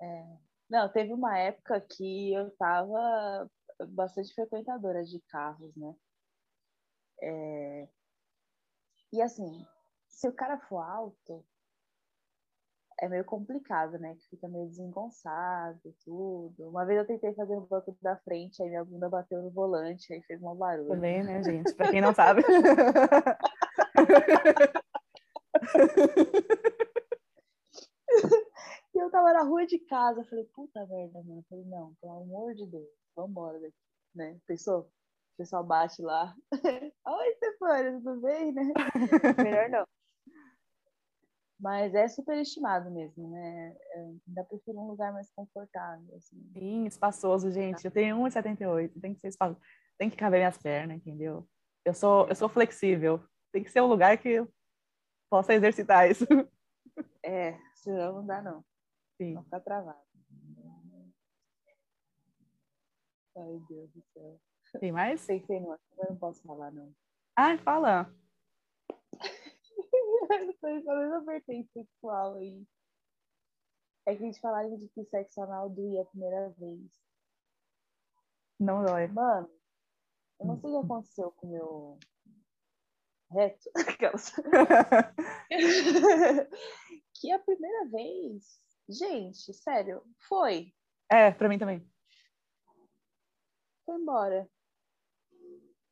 [0.00, 0.36] É.
[0.68, 3.48] Não, teve uma época que eu estava
[3.88, 5.94] bastante frequentadora de carros, né?
[7.20, 7.88] É...
[9.12, 9.66] E assim,
[10.08, 11.44] se o cara for alto,
[13.02, 14.14] é meio complicado, né?
[14.14, 16.68] Que fica meio desengonçado e tudo.
[16.68, 20.14] Uma vez eu tentei fazer o banco da frente, aí minha bunda bateu no volante,
[20.14, 20.86] aí fez um barulho.
[20.88, 21.74] Também, né, gente?
[21.74, 22.42] Pra quem não sabe.
[28.94, 31.40] e eu tava na rua de casa, falei, puta merda, mano.
[31.40, 33.74] Eu falei, não, pelo amor de Deus, vambora daqui,
[34.14, 34.38] né?
[34.46, 34.82] Pensou?
[34.82, 36.36] O pessoal bate lá.
[37.04, 38.72] Oi, Stefania, tudo bem, né?
[39.42, 39.84] Melhor não.
[41.62, 43.76] Mas é superestimado mesmo, né?
[43.94, 46.16] Eu ainda prefiro um lugar mais confortável.
[46.16, 46.36] Assim.
[46.58, 47.84] Sim, espaçoso, gente.
[47.84, 49.60] Eu tenho 1,78, tem que ser espaçoso.
[49.96, 51.48] Tem que caber minhas pernas, entendeu?
[51.84, 53.24] Eu sou, eu sou flexível.
[53.52, 54.52] Tem que ser um lugar que eu
[55.30, 56.26] possa exercitar isso.
[57.24, 58.64] É, senão não dá, não.
[59.16, 59.34] Sim.
[59.34, 60.00] Não ficar travado.
[63.36, 64.40] Ai, Deus do céu.
[64.80, 65.24] Tem mais?
[65.24, 65.78] Pensei no eu
[66.10, 66.92] não posso falar, não.
[67.36, 68.12] Ah, fala.
[70.32, 70.38] A
[70.68, 72.66] mesma vertente sexual aí.
[74.06, 76.90] É que a gente falaram de que sexo anal doía a primeira vez.
[78.58, 79.06] Não dói.
[79.08, 79.50] Mano,
[80.40, 81.98] eu não sei o que aconteceu com o meu
[83.30, 83.70] reto.
[87.14, 90.74] que a primeira vez, gente, sério, foi.
[91.10, 91.88] É, pra mim também.
[93.84, 94.48] Foi embora.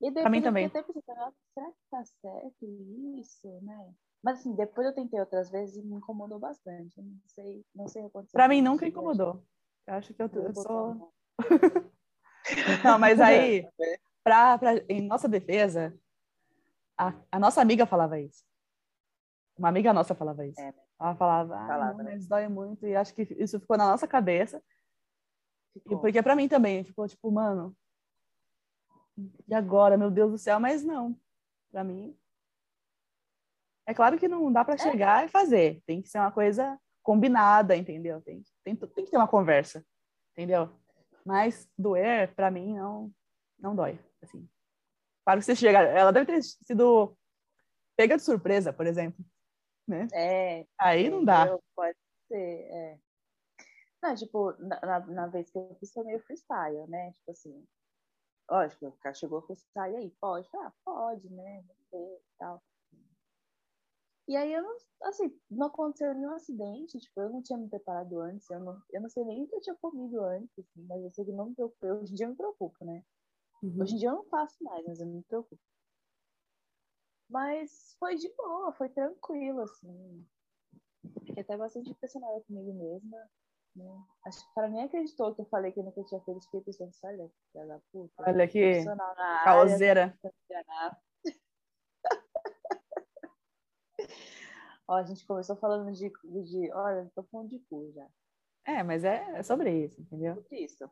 [0.01, 0.67] E pra mim também.
[0.67, 2.67] Até pensando, será que tá certo
[3.19, 3.95] isso, né?
[4.23, 6.99] Mas assim, depois eu tentei outras vezes e me incomodou bastante.
[6.99, 8.33] Eu não sei, não sei acontecer.
[8.33, 9.45] Pra mim nunca incomodou.
[9.87, 11.13] Eu acho que eu, eu sou.
[12.85, 13.67] não, mas aí,
[14.25, 15.99] pra, pra, em nossa defesa,
[16.97, 18.45] a, a, nossa amiga falava isso.
[19.59, 20.61] Uma amiga nossa falava isso.
[20.61, 20.75] É.
[21.01, 22.13] Ela falava, ah, falava, não, né?
[22.13, 22.87] mas dói muito.
[22.87, 24.63] E acho que isso ficou na nossa cabeça.
[25.73, 25.99] Ficou.
[25.99, 27.75] E porque pra mim também ficou tipo, mano,
[29.49, 30.61] e agora, meu Deus do céu?
[30.61, 31.17] Mas não.
[31.71, 32.17] Pra mim,
[33.87, 34.79] é claro que não dá para é.
[34.79, 35.27] chegar é.
[35.27, 35.83] e fazer.
[35.87, 38.21] Tem que ser uma coisa combinada, entendeu?
[38.23, 39.85] Tem, tem, tem que ter uma conversa,
[40.33, 40.71] entendeu?
[41.25, 43.13] Mas doer, para mim, não,
[43.59, 43.99] não dói.
[44.23, 44.49] Assim.
[45.25, 45.81] Claro que você chega.
[45.81, 47.17] Ela deve ter sido
[47.97, 49.25] pega de surpresa, por exemplo.
[49.89, 50.07] Né?
[50.13, 50.67] É.
[50.79, 51.47] Aí não dá.
[51.75, 51.97] Pode
[52.29, 52.99] ser, é.
[54.03, 57.13] Não, tipo, na, na vez que eu fiz foi meio freestyle, né?
[57.13, 57.67] Tipo assim,
[58.51, 60.49] lógico, o cara chegou freestyle aí, pode?
[60.57, 61.65] Ah, pode, né?
[61.93, 62.63] Ver, tal.
[64.29, 68.21] E aí eu não, assim, não aconteceu nenhum acidente, tipo, eu não tinha me preparado
[68.21, 71.03] antes, eu não, eu não sei nem o que eu tinha comido antes, assim, mas
[71.03, 71.91] eu sei que não me preocupei.
[71.91, 73.05] Hoje em dia eu me preocupo, né?
[73.63, 73.83] Uhum.
[73.83, 75.61] Hoje em dia eu não faço mais, mas eu me preocupo.
[77.29, 80.27] Mas foi de boa, foi tranquilo, assim.
[81.25, 83.31] Fiquei até bastante impressionada comigo mesma.
[83.77, 84.05] Né?
[84.27, 86.93] Acho que para nem acreditou que eu falei que eu nunca tinha feito, fiquei pensando,
[87.05, 88.15] olha, filha da puta.
[88.27, 88.85] Olha que
[89.45, 90.19] causeira.
[94.89, 98.09] Ó, a gente começou falando de, de olha, tô falando de cu já.
[98.67, 100.35] É, mas é, é sobre isso, entendeu?
[100.35, 100.91] Sobre isso.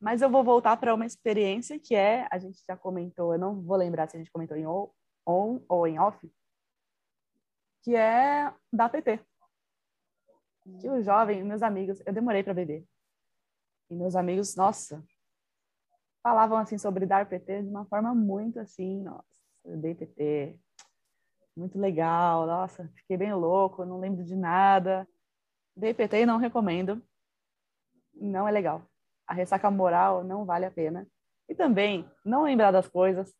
[0.00, 3.60] Mas eu vou voltar para uma experiência que é, a gente já comentou, eu não
[3.60, 4.90] vou lembrar se a gente comentou em on,
[5.26, 6.18] on ou em off,
[7.82, 9.20] que é da PT.
[10.78, 12.84] Que o jovem, meus amigos, eu demorei para beber.
[13.90, 15.02] E meus amigos, nossa,
[16.22, 19.26] falavam assim sobre dar PT de uma forma muito assim, nossa,
[19.64, 20.58] eu dei PT,
[21.56, 25.06] muito legal, nossa, fiquei bem louco, não lembro de nada.
[25.76, 27.02] DPT não recomendo,
[28.14, 28.82] não é legal.
[29.26, 31.06] A ressaca moral não vale a pena.
[31.48, 33.34] E também, não lembrar das coisas,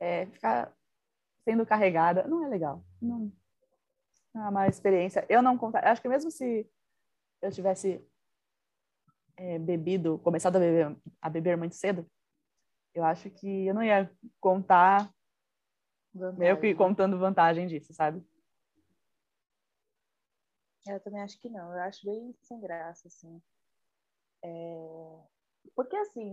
[0.00, 0.72] é, ficar
[1.44, 2.84] sendo carregada, não é legal.
[3.00, 3.32] Não,
[4.34, 5.26] uma experiência.
[5.28, 6.68] Eu não contar, acho que mesmo se
[7.40, 8.04] eu tivesse
[9.36, 12.06] é, bebido, começado a beber, a beber muito cedo,
[12.94, 14.10] eu acho que eu não ia
[14.40, 15.12] contar
[16.14, 16.38] Vantagem.
[16.38, 18.22] Meio que contando vantagem disso, sabe?
[20.86, 21.72] Eu também acho que não.
[21.72, 23.40] Eu acho bem sem graça, assim.
[24.44, 25.18] É...
[25.74, 26.32] Porque, assim,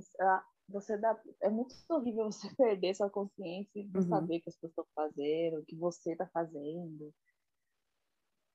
[0.68, 1.18] você dá...
[1.42, 4.10] é muito horrível você perder sua consciência e não uhum.
[4.10, 7.14] saber o que as pessoas estão fazendo, o que você está fazendo.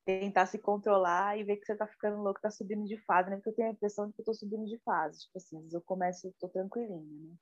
[0.05, 3.37] Tentar se controlar e ver que você tá ficando louco, tá subindo de fase, né?
[3.37, 5.21] Porque eu tenho a impressão de que eu tô subindo de fase.
[5.21, 7.35] Tipo assim, eu começo, eu tô tranquilinha, né?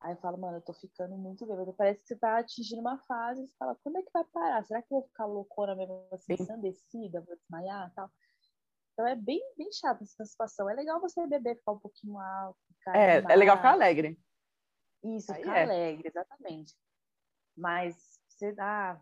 [0.00, 1.74] Aí eu falo, mano, eu tô ficando muito bêbada.
[1.74, 4.64] Parece que você tá atingindo uma fase você fala, quando é que vai parar?
[4.64, 8.10] Será que eu vou ficar loucona mesmo assim, ensandecida, vou desmaiar tal?
[8.92, 10.70] Então é bem, bem chato essa situação.
[10.70, 12.58] É legal você beber, ficar um pouquinho alto.
[12.94, 14.18] é, é legal ficar alegre.
[15.02, 15.62] Isso, Aí ficar é.
[15.64, 16.74] alegre, exatamente.
[17.56, 17.96] Mas
[18.28, 19.00] você dá,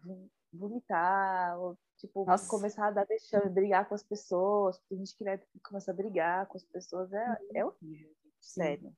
[0.52, 2.48] vomitar, ou tipo, Nossa.
[2.48, 6.46] começar a dar deixando, brigar com as pessoas, tem gente que vai começar a brigar
[6.46, 8.94] com as pessoas, é, é horrível, sério.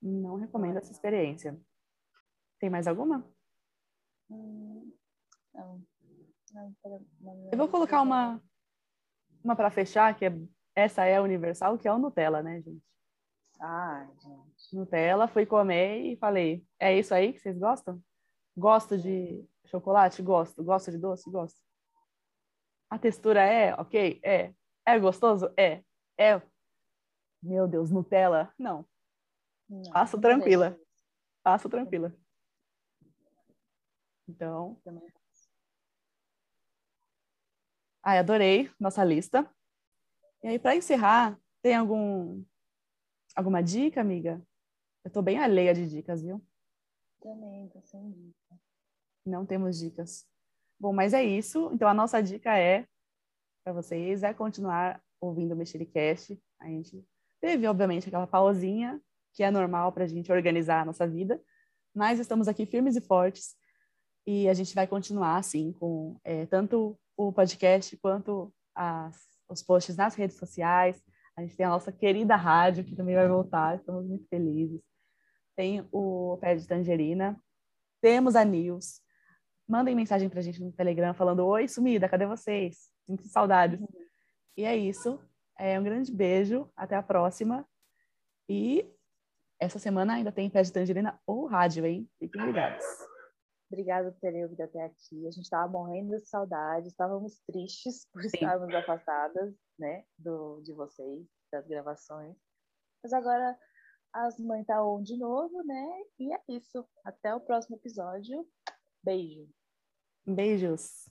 [0.00, 1.58] Não recomendo essa experiência.
[2.60, 3.26] Tem mais alguma?
[4.30, 4.92] Hum,
[5.52, 5.82] não.
[7.52, 8.40] Eu vou colocar uma,
[9.42, 10.32] uma para fechar, que é,
[10.74, 12.82] essa é a universal, que é o Nutella, né, gente?
[13.60, 14.76] Ah, gente.
[14.76, 18.02] Nutella, fui comer e falei, é isso aí que vocês gostam?
[18.56, 20.22] Gosto de chocolate?
[20.22, 20.62] Gosto.
[20.62, 21.30] Gosto de doce?
[21.30, 21.60] Gosto.
[22.88, 24.20] A textura é ok?
[24.22, 24.54] É.
[24.84, 25.52] É gostoso?
[25.56, 25.82] É.
[26.18, 26.40] É.
[27.42, 28.52] Meu Deus, Nutella?
[28.58, 28.86] Não.
[29.68, 30.78] Não Passo tranquila.
[31.42, 32.14] Passo tranquila.
[34.28, 34.80] Então.
[38.02, 39.48] Ai, adorei nossa lista.
[40.42, 42.44] E aí, para encerrar, tem algum
[43.34, 44.40] alguma dica, amiga?
[45.04, 46.44] Eu tô bem alheia de dicas, viu?
[47.20, 48.65] Também, tô sem dica.
[49.26, 50.24] Não temos dicas.
[50.78, 51.70] Bom, mas é isso.
[51.72, 52.86] Então, a nossa dica é
[53.64, 56.40] para vocês é continuar ouvindo o Mexericast.
[56.60, 57.04] A gente
[57.40, 59.00] teve, obviamente, aquela pausinha,
[59.34, 61.42] que é normal para a gente organizar a nossa vida,
[61.94, 63.56] mas estamos aqui firmes e fortes
[64.26, 69.16] e a gente vai continuar, assim, com é, tanto o podcast quanto as,
[69.48, 71.02] os posts nas redes sociais.
[71.36, 74.80] A gente tem a nossa querida rádio, que também vai voltar, estamos muito felizes.
[75.56, 77.40] Tem o Pé de Tangerina,
[78.00, 79.00] temos a News,
[79.68, 82.90] mandem mensagem pra gente no Telegram falando: Oi, sumida, cadê vocês?
[83.06, 83.80] Sinto saudades.
[83.80, 83.88] Uhum.
[84.56, 85.20] E é isso.
[85.58, 86.70] É um grande beijo.
[86.76, 87.66] Até a próxima.
[88.48, 88.88] E
[89.60, 92.08] essa semana ainda tem pé de tangerina ou rádio, hein?
[92.18, 92.84] Fiquem ligados.
[93.70, 95.26] Obrigada por terem ouvido até aqui.
[95.26, 98.28] A gente estava morrendo de saudade, estávamos tristes por Sim.
[98.34, 102.36] estarmos afastadas, né, do, de vocês, das gravações.
[103.02, 103.58] Mas agora
[104.12, 106.02] as mães estão tá on de novo, né?
[106.18, 106.86] E é isso.
[107.04, 108.46] Até o próximo episódio.
[109.06, 109.46] Beijo.
[110.26, 111.10] Beijos.